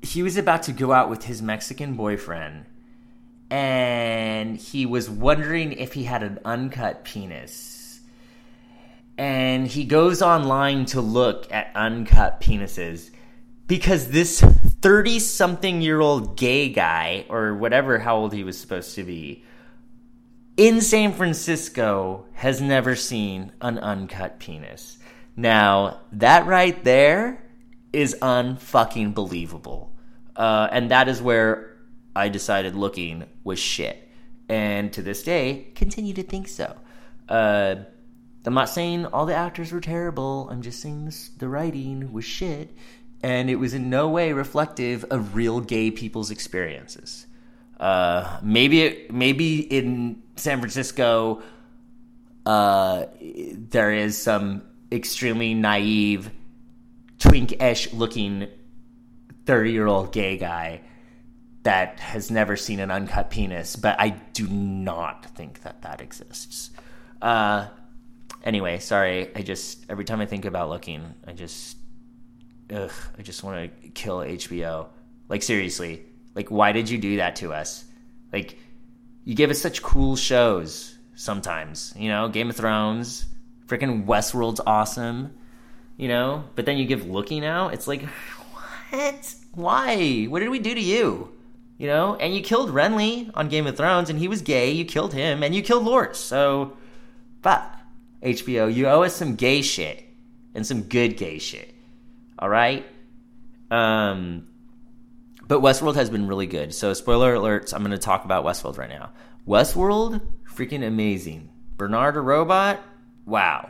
he 0.01 0.23
was 0.23 0.37
about 0.37 0.63
to 0.63 0.71
go 0.71 0.91
out 0.91 1.09
with 1.09 1.23
his 1.23 1.41
Mexican 1.41 1.93
boyfriend 1.95 2.65
and 3.51 4.55
he 4.55 4.85
was 4.85 5.09
wondering 5.09 5.73
if 5.73 5.93
he 5.93 6.05
had 6.05 6.23
an 6.23 6.39
uncut 6.45 7.03
penis. 7.03 7.99
And 9.17 9.67
he 9.67 9.83
goes 9.83 10.21
online 10.21 10.85
to 10.85 11.01
look 11.01 11.51
at 11.51 11.69
uncut 11.75 12.39
penises 12.39 13.11
because 13.67 14.07
this 14.07 14.41
30 14.41 15.19
something 15.19 15.81
year 15.81 15.99
old 15.99 16.37
gay 16.37 16.69
guy, 16.69 17.25
or 17.29 17.53
whatever, 17.53 17.99
how 17.99 18.15
old 18.15 18.33
he 18.33 18.43
was 18.43 18.57
supposed 18.57 18.95
to 18.95 19.03
be, 19.03 19.43
in 20.61 20.79
San 20.79 21.11
Francisco 21.11 22.27
has 22.33 22.61
never 22.61 22.95
seen 22.95 23.51
an 23.61 23.79
uncut 23.79 24.37
penis. 24.37 24.99
Now, 25.35 26.01
that 26.11 26.45
right 26.45 26.83
there 26.83 27.43
is 27.91 28.15
unfucking 28.21 29.15
believable. 29.15 29.91
Uh, 30.35 30.67
and 30.71 30.91
that 30.91 31.07
is 31.07 31.19
where 31.19 31.77
I 32.15 32.29
decided 32.29 32.75
looking 32.75 33.25
was 33.43 33.57
shit. 33.57 34.07
And 34.49 34.93
to 34.93 35.01
this 35.01 35.23
day, 35.23 35.71
continue 35.73 36.13
to 36.13 36.21
think 36.21 36.47
so. 36.47 36.75
Uh, 37.27 37.77
I'm 38.45 38.53
not 38.53 38.69
saying 38.69 39.07
all 39.07 39.25
the 39.25 39.33
actors 39.33 39.71
were 39.71 39.81
terrible. 39.81 40.47
I'm 40.51 40.61
just 40.61 40.79
saying 40.79 41.05
this, 41.05 41.29
the 41.29 41.47
writing 41.47 42.13
was 42.13 42.23
shit. 42.23 42.69
And 43.23 43.49
it 43.49 43.55
was 43.55 43.73
in 43.73 43.89
no 43.89 44.09
way 44.09 44.31
reflective 44.31 45.05
of 45.05 45.35
real 45.35 45.59
gay 45.59 45.89
people's 45.89 46.29
experiences. 46.29 47.25
Uh, 47.81 48.39
maybe 48.43 48.83
it, 48.83 49.11
maybe 49.11 49.59
in 49.59 50.21
San 50.35 50.59
Francisco, 50.59 51.41
uh, 52.45 53.07
there 53.19 53.91
is 53.91 54.21
some 54.21 54.61
extremely 54.91 55.55
naive, 55.55 56.29
twink-ish 57.17 57.91
looking 57.91 58.47
thirty-year-old 59.47 60.13
gay 60.13 60.37
guy 60.37 60.81
that 61.63 61.99
has 61.99 62.29
never 62.29 62.55
seen 62.55 62.79
an 62.79 62.91
uncut 62.91 63.31
penis, 63.31 63.75
but 63.75 63.99
I 63.99 64.09
do 64.09 64.47
not 64.47 65.25
think 65.25 65.63
that 65.63 65.81
that 65.81 66.01
exists. 66.01 66.69
Uh, 67.19 67.67
anyway, 68.43 68.77
sorry. 68.77 69.35
I 69.35 69.41
just 69.41 69.85
every 69.89 70.05
time 70.05 70.21
I 70.21 70.27
think 70.27 70.45
about 70.45 70.69
looking, 70.69 71.15
I 71.27 71.33
just, 71.33 71.77
ugh, 72.71 72.91
I 73.17 73.23
just 73.23 73.43
want 73.43 73.81
to 73.81 73.89
kill 73.89 74.19
HBO. 74.19 74.89
Like 75.29 75.41
seriously, 75.41 76.05
like, 76.35 76.49
why 76.49 76.71
did 76.71 76.89
you 76.89 76.97
do 76.97 77.17
that 77.17 77.37
to 77.37 77.53
us? 77.53 77.85
Like, 78.31 78.57
you 79.23 79.35
give 79.35 79.49
us 79.49 79.59
such 79.59 79.81
cool 79.81 80.15
shows 80.15 80.97
sometimes, 81.15 81.93
you 81.95 82.09
know, 82.09 82.29
Game 82.29 82.49
of 82.49 82.55
Thrones, 82.55 83.25
freaking 83.67 84.05
Westworld's 84.05 84.61
awesome, 84.65 85.35
you 85.97 86.07
know, 86.07 86.45
but 86.55 86.65
then 86.65 86.77
you 86.77 86.85
give 86.85 87.07
Looking 87.07 87.45
Out, 87.45 87.73
it's 87.73 87.87
like, 87.87 88.03
what? 88.03 89.35
Why? 89.53 90.23
What 90.25 90.39
did 90.39 90.49
we 90.49 90.59
do 90.59 90.73
to 90.73 90.81
you? 90.81 91.31
You 91.77 91.87
know, 91.87 92.15
and 92.15 92.35
you 92.35 92.41
killed 92.41 92.69
Renly 92.69 93.31
on 93.33 93.49
Game 93.49 93.65
of 93.65 93.75
Thrones, 93.75 94.09
and 94.09 94.19
he 94.19 94.27
was 94.27 94.41
gay. 94.43 94.69
You 94.71 94.85
killed 94.85 95.13
him, 95.13 95.41
and 95.41 95.55
you 95.55 95.63
killed 95.63 95.83
Lort. 95.83 96.15
So, 96.15 96.77
fuck 97.41 97.75
HBO. 98.21 98.73
You 98.73 98.87
owe 98.87 99.03
us 99.03 99.15
some 99.15 99.35
gay 99.35 99.63
shit 99.63 100.03
and 100.53 100.65
some 100.65 100.83
good 100.83 101.17
gay 101.17 101.39
shit. 101.39 101.73
All 102.37 102.49
right. 102.49 102.85
Um, 103.71 104.47
but 105.51 105.59
Westworld 105.59 105.95
has 105.95 106.09
been 106.09 106.27
really 106.27 106.47
good. 106.47 106.73
So, 106.73 106.93
spoiler 106.93 107.35
alerts, 107.35 107.73
I'm 107.73 107.81
going 107.81 107.91
to 107.91 107.97
talk 107.97 108.23
about 108.23 108.45
Westworld 108.45 108.77
right 108.77 108.87
now. 108.87 109.11
Westworld, 109.45 110.21
freaking 110.49 110.81
amazing. 110.81 111.49
Bernard 111.75 112.15
a 112.15 112.21
robot? 112.21 112.81
Wow. 113.25 113.69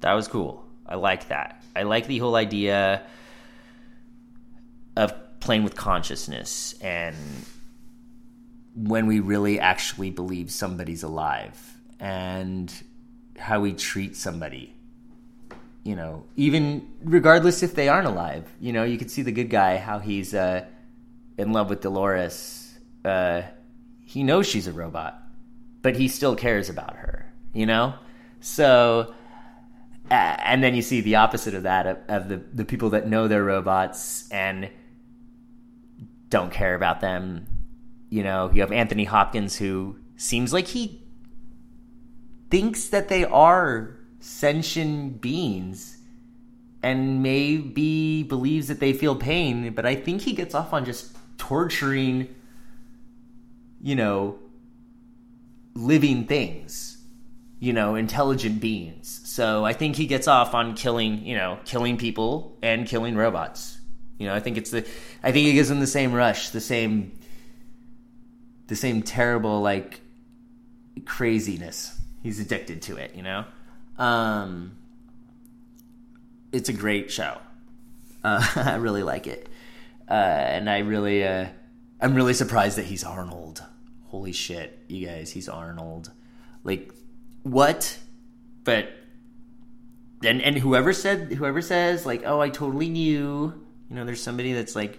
That 0.00 0.12
was 0.12 0.28
cool. 0.28 0.62
I 0.84 0.96
like 0.96 1.28
that. 1.28 1.64
I 1.74 1.84
like 1.84 2.06
the 2.06 2.18
whole 2.18 2.36
idea 2.36 3.02
of 4.94 5.40
playing 5.40 5.64
with 5.64 5.74
consciousness 5.74 6.74
and 6.82 7.16
when 8.74 9.06
we 9.06 9.20
really 9.20 9.58
actually 9.58 10.10
believe 10.10 10.50
somebody's 10.50 11.02
alive 11.02 11.78
and 11.98 12.70
how 13.38 13.60
we 13.60 13.72
treat 13.72 14.16
somebody 14.16 14.74
you 15.82 15.94
know 15.94 16.24
even 16.36 16.86
regardless 17.04 17.62
if 17.62 17.74
they 17.74 17.88
aren't 17.88 18.06
alive 18.06 18.50
you 18.60 18.72
know 18.72 18.82
you 18.82 18.98
could 18.98 19.10
see 19.10 19.22
the 19.22 19.30
good 19.30 19.48
guy 19.48 19.76
how 19.76 19.98
he's 19.98 20.34
uh 20.34 20.64
in 21.38 21.52
love 21.52 21.68
with 21.68 21.80
Dolores, 21.80 22.78
uh, 23.04 23.42
he 24.00 24.22
knows 24.22 24.46
she's 24.46 24.66
a 24.66 24.72
robot, 24.72 25.20
but 25.82 25.96
he 25.96 26.08
still 26.08 26.36
cares 26.36 26.68
about 26.68 26.96
her, 26.96 27.32
you 27.52 27.66
know? 27.66 27.94
So, 28.40 29.14
and 30.10 30.62
then 30.62 30.74
you 30.74 30.82
see 30.82 31.00
the 31.00 31.16
opposite 31.16 31.54
of 31.54 31.64
that 31.64 31.86
of, 31.86 31.98
of, 32.08 32.28
the, 32.28 32.36
the 32.36 32.64
people 32.64 32.90
that 32.90 33.08
know 33.08 33.28
they're 33.28 33.44
robots 33.44 34.30
and 34.30 34.70
don't 36.28 36.52
care 36.52 36.74
about 36.74 37.00
them. 37.00 37.46
You 38.08 38.22
know, 38.22 38.50
you 38.52 38.60
have 38.60 38.72
Anthony 38.72 39.04
Hopkins 39.04 39.56
who 39.56 39.98
seems 40.16 40.52
like 40.52 40.68
he 40.68 41.02
thinks 42.50 42.88
that 42.88 43.08
they 43.08 43.24
are 43.24 43.98
sentient 44.20 45.20
beings 45.20 45.98
and 46.82 47.22
maybe 47.22 48.22
believes 48.22 48.68
that 48.68 48.80
they 48.80 48.92
feel 48.92 49.16
pain, 49.16 49.72
but 49.74 49.84
I 49.84 49.96
think 49.96 50.22
he 50.22 50.32
gets 50.32 50.54
off 50.54 50.72
on 50.72 50.84
just 50.84 51.15
torturing, 51.38 52.34
you 53.82 53.94
know, 53.94 54.38
living 55.74 56.24
things, 56.24 56.98
you 57.60 57.72
know, 57.72 57.94
intelligent 57.94 58.60
beings. 58.60 59.20
So 59.24 59.64
I 59.64 59.72
think 59.72 59.96
he 59.96 60.06
gets 60.06 60.28
off 60.28 60.54
on 60.54 60.74
killing, 60.74 61.24
you 61.24 61.36
know, 61.36 61.58
killing 61.64 61.96
people 61.96 62.56
and 62.62 62.86
killing 62.86 63.16
robots. 63.16 63.78
You 64.18 64.26
know, 64.26 64.34
I 64.34 64.40
think 64.40 64.56
it's 64.56 64.70
the, 64.70 64.86
I 65.22 65.32
think 65.32 65.46
he 65.46 65.52
gives 65.52 65.68
them 65.68 65.80
the 65.80 65.86
same 65.86 66.12
rush, 66.12 66.50
the 66.50 66.60
same, 66.60 67.18
the 68.66 68.76
same 68.76 69.02
terrible 69.02 69.60
like 69.60 70.00
craziness. 71.04 72.00
He's 72.22 72.40
addicted 72.40 72.82
to 72.82 72.96
it, 72.96 73.14
you 73.14 73.22
know. 73.22 73.44
Um, 73.98 74.76
it's 76.52 76.68
a 76.68 76.72
great 76.72 77.10
show. 77.10 77.38
Uh, 78.24 78.44
I 78.56 78.76
really 78.76 79.02
like 79.02 79.26
it, 79.26 79.48
uh, 80.08 80.12
and 80.12 80.68
I 80.68 80.78
really, 80.78 81.24
uh, 81.24 81.46
I'm 82.00 82.14
really 82.14 82.34
surprised 82.34 82.78
that 82.78 82.86
he's 82.86 83.04
Arnold. 83.04 83.62
Holy 84.06 84.32
shit, 84.32 84.78
you 84.88 85.06
guys, 85.06 85.32
he's 85.32 85.48
Arnold. 85.48 86.10
Like, 86.64 86.92
what? 87.42 87.98
But 88.64 88.90
and 90.24 90.42
and 90.42 90.56
whoever 90.58 90.92
said 90.92 91.32
whoever 91.32 91.60
says 91.60 92.06
like, 92.06 92.22
oh, 92.24 92.40
I 92.40 92.48
totally 92.48 92.88
knew. 92.88 93.62
You 93.88 93.96
know, 93.96 94.04
there's 94.04 94.22
somebody 94.22 94.52
that's 94.52 94.74
like 94.74 94.98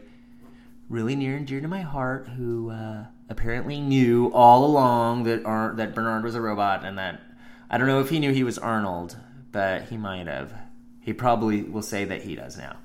really 0.90 1.16
near 1.16 1.36
and 1.36 1.46
dear 1.46 1.60
to 1.60 1.68
my 1.68 1.82
heart 1.82 2.30
who 2.30 2.70
uh, 2.70 3.06
apparently 3.30 3.82
knew 3.82 4.32
all 4.34 4.66
along 4.66 5.24
that 5.24 5.46
Ar- 5.46 5.74
that 5.76 5.94
Bernard 5.94 6.24
was 6.24 6.36
a 6.36 6.42
robot 6.42 6.86
and 6.86 6.98
that 6.98 7.22
I 7.70 7.78
don't 7.78 7.88
know 7.88 8.00
if 8.00 8.10
he 8.10 8.20
knew 8.20 8.32
he 8.32 8.44
was 8.44 8.58
Arnold, 8.58 9.18
but 9.52 9.84
he 9.84 9.98
might 9.98 10.28
have. 10.28 10.54
He 11.02 11.14
probably 11.14 11.64
will 11.64 11.82
say 11.82 12.06
that 12.06 12.22
he 12.22 12.36
does 12.36 12.58
now. 12.58 12.78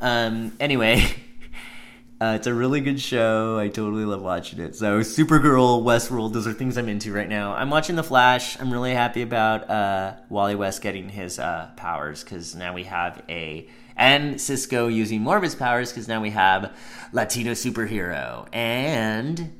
Um, 0.00 0.52
anyway, 0.60 1.04
uh, 2.20 2.32
it's 2.34 2.48
a 2.48 2.54
really 2.54 2.80
good 2.80 3.00
show. 3.00 3.58
I 3.58 3.68
totally 3.68 4.04
love 4.04 4.22
watching 4.22 4.58
it. 4.58 4.74
So, 4.74 5.00
Supergirl, 5.00 5.82
Westworld, 5.84 6.32
those 6.32 6.48
are 6.48 6.52
things 6.52 6.76
I'm 6.76 6.88
into 6.88 7.12
right 7.12 7.28
now. 7.28 7.52
I'm 7.52 7.70
watching 7.70 7.94
The 7.94 8.02
Flash. 8.02 8.60
I'm 8.60 8.72
really 8.72 8.92
happy 8.92 9.22
about 9.22 9.70
uh, 9.70 10.14
Wally 10.28 10.56
West 10.56 10.82
getting 10.82 11.08
his 11.08 11.38
uh, 11.38 11.70
powers 11.76 12.24
because 12.24 12.56
now 12.56 12.74
we 12.74 12.84
have 12.84 13.22
a. 13.28 13.68
And 13.96 14.40
Cisco 14.40 14.88
using 14.88 15.22
more 15.22 15.36
of 15.36 15.42
his 15.44 15.54
powers 15.54 15.92
because 15.92 16.08
now 16.08 16.20
we 16.20 16.30
have 16.30 16.76
Latino 17.12 17.52
superhero. 17.52 18.48
And 18.52 19.52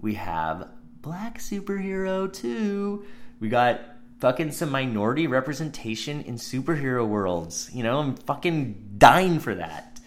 we 0.00 0.14
have 0.14 0.68
black 1.02 1.38
superhero 1.38 2.32
too. 2.32 3.04
We 3.38 3.48
got 3.48 3.80
fucking 4.18 4.50
some 4.52 4.70
minority 4.70 5.28
representation 5.28 6.22
in 6.22 6.34
superhero 6.36 7.06
worlds. 7.06 7.70
You 7.72 7.84
know, 7.84 8.00
I'm 8.00 8.16
fucking 8.16 8.96
dying 8.98 9.38
for 9.38 9.54
that. 9.54 9.98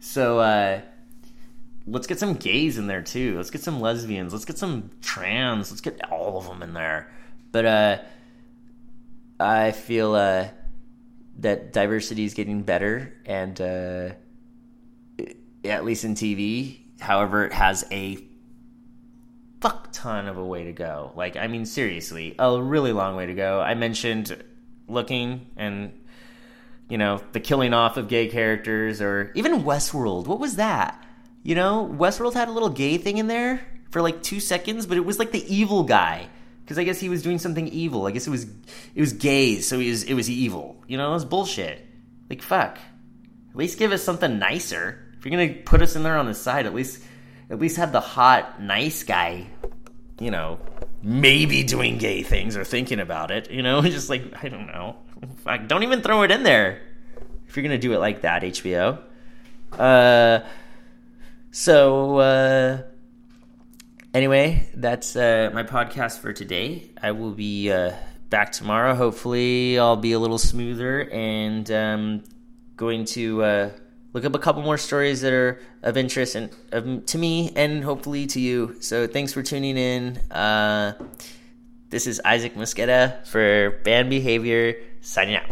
So 0.00 0.38
uh 0.40 0.80
let's 1.86 2.06
get 2.06 2.18
some 2.18 2.34
gays 2.34 2.78
in 2.78 2.86
there 2.86 3.02
too. 3.02 3.36
Let's 3.36 3.50
get 3.50 3.62
some 3.62 3.80
lesbians. 3.80 4.32
Let's 4.32 4.44
get 4.44 4.58
some 4.58 4.90
trans. 5.00 5.70
Let's 5.70 5.80
get 5.80 6.00
all 6.10 6.38
of 6.38 6.46
them 6.46 6.62
in 6.62 6.74
there. 6.74 7.10
But 7.52 7.64
uh 7.64 7.98
I 9.38 9.72
feel 9.72 10.14
uh 10.14 10.48
that 11.38 11.72
diversity 11.72 12.24
is 12.24 12.34
getting 12.34 12.62
better 12.62 13.14
and 13.24 13.60
uh 13.60 14.10
at 15.64 15.84
least 15.84 16.04
in 16.04 16.14
TV. 16.14 16.78
However, 17.00 17.44
it 17.44 17.52
has 17.52 17.84
a 17.90 18.18
fuck 19.60 19.88
ton 19.92 20.26
of 20.26 20.38
a 20.38 20.44
way 20.44 20.64
to 20.64 20.72
go. 20.72 21.12
Like, 21.14 21.36
I 21.36 21.46
mean, 21.46 21.66
seriously, 21.66 22.34
a 22.38 22.60
really 22.60 22.92
long 22.92 23.16
way 23.16 23.26
to 23.26 23.34
go. 23.34 23.60
I 23.60 23.74
mentioned 23.74 24.42
looking 24.88 25.46
and, 25.56 25.92
you 26.88 26.98
know, 26.98 27.22
the 27.32 27.40
killing 27.40 27.74
off 27.74 27.96
of 27.96 28.08
gay 28.08 28.28
characters 28.28 29.00
or 29.00 29.32
even 29.34 29.62
Westworld. 29.62 30.26
What 30.26 30.40
was 30.40 30.56
that? 30.56 31.04
You 31.42 31.54
know, 31.54 31.88
Westworld 31.98 32.34
had 32.34 32.48
a 32.48 32.52
little 32.52 32.68
gay 32.68 32.98
thing 32.98 33.18
in 33.18 33.26
there 33.26 33.66
for 33.90 34.02
like 34.02 34.22
two 34.22 34.40
seconds, 34.40 34.86
but 34.86 34.96
it 34.96 35.04
was 35.04 35.18
like 35.18 35.32
the 35.32 35.54
evil 35.54 35.84
guy. 35.84 36.28
Because 36.62 36.78
I 36.78 36.84
guess 36.84 37.00
he 37.00 37.08
was 37.08 37.22
doing 37.22 37.38
something 37.38 37.66
evil. 37.68 38.06
I 38.06 38.12
guess 38.12 38.26
it 38.26 38.30
was 38.30 38.44
it 38.94 39.00
was 39.00 39.12
gays, 39.12 39.66
so 39.66 39.78
he 39.78 39.90
was 39.90 40.04
it 40.04 40.14
was 40.14 40.30
evil. 40.30 40.82
You 40.86 40.98
know, 40.98 41.10
it 41.10 41.14
was 41.14 41.24
bullshit. 41.24 41.84
Like 42.28 42.42
fuck. 42.42 42.78
At 43.50 43.56
least 43.56 43.78
give 43.78 43.90
us 43.90 44.02
something 44.02 44.38
nicer. 44.38 45.12
If 45.18 45.26
you're 45.26 45.32
gonna 45.32 45.60
put 45.62 45.82
us 45.82 45.96
in 45.96 46.04
there 46.04 46.16
on 46.16 46.26
the 46.26 46.34
side, 46.34 46.66
at 46.66 46.74
least 46.74 47.02
at 47.50 47.58
least 47.58 47.76
have 47.78 47.90
the 47.90 48.00
hot, 48.00 48.62
nice 48.62 49.02
guy, 49.02 49.46
you 50.20 50.30
know, 50.30 50.60
maybe 51.02 51.64
doing 51.64 51.98
gay 51.98 52.22
things 52.22 52.56
or 52.56 52.64
thinking 52.64 53.00
about 53.00 53.32
it, 53.32 53.50
you 53.50 53.62
know, 53.62 53.82
just 53.82 54.08
like, 54.08 54.22
I 54.42 54.48
don't 54.48 54.68
know. 54.68 54.96
Fuck, 55.38 55.66
don't 55.66 55.82
even 55.82 56.00
throw 56.00 56.22
it 56.22 56.30
in 56.30 56.44
there 56.44 56.80
if 57.48 57.56
you're 57.56 57.66
to 57.68 57.78
do 57.78 57.92
it 57.92 57.98
like 57.98 58.22
that, 58.22 58.42
HBO. 58.42 59.00
Uh, 59.72 60.40
so, 61.50 62.18
uh, 62.18 62.82
anyway, 64.14 64.68
that's 64.74 65.16
uh, 65.16 65.50
my 65.52 65.62
podcast 65.62 66.18
for 66.20 66.32
today. 66.32 66.90
I 67.02 67.12
will 67.12 67.32
be 67.32 67.70
uh, 67.70 67.92
back 68.28 68.52
tomorrow. 68.52 68.94
Hopefully, 68.94 69.78
I'll 69.78 69.96
be 69.96 70.12
a 70.12 70.18
little 70.18 70.38
smoother 70.38 71.08
and 71.10 71.70
um, 71.70 72.24
going 72.76 73.04
to. 73.06 73.42
Uh, 73.42 73.70
look 74.12 74.24
up 74.24 74.34
a 74.34 74.38
couple 74.38 74.62
more 74.62 74.78
stories 74.78 75.20
that 75.20 75.32
are 75.32 75.60
of 75.82 75.96
interest 75.96 76.34
and 76.34 76.50
of, 76.72 77.06
to 77.06 77.18
me 77.18 77.52
and 77.54 77.84
hopefully 77.84 78.26
to 78.26 78.40
you. 78.40 78.76
So 78.80 79.06
thanks 79.06 79.32
for 79.32 79.42
tuning 79.42 79.76
in. 79.76 80.16
Uh, 80.30 80.94
this 81.90 82.06
is 82.06 82.20
Isaac 82.24 82.54
Mosqueda 82.54 83.26
for 83.26 83.80
Banned 83.84 84.10
Behavior 84.10 84.76
signing 85.00 85.36
out. 85.36 85.44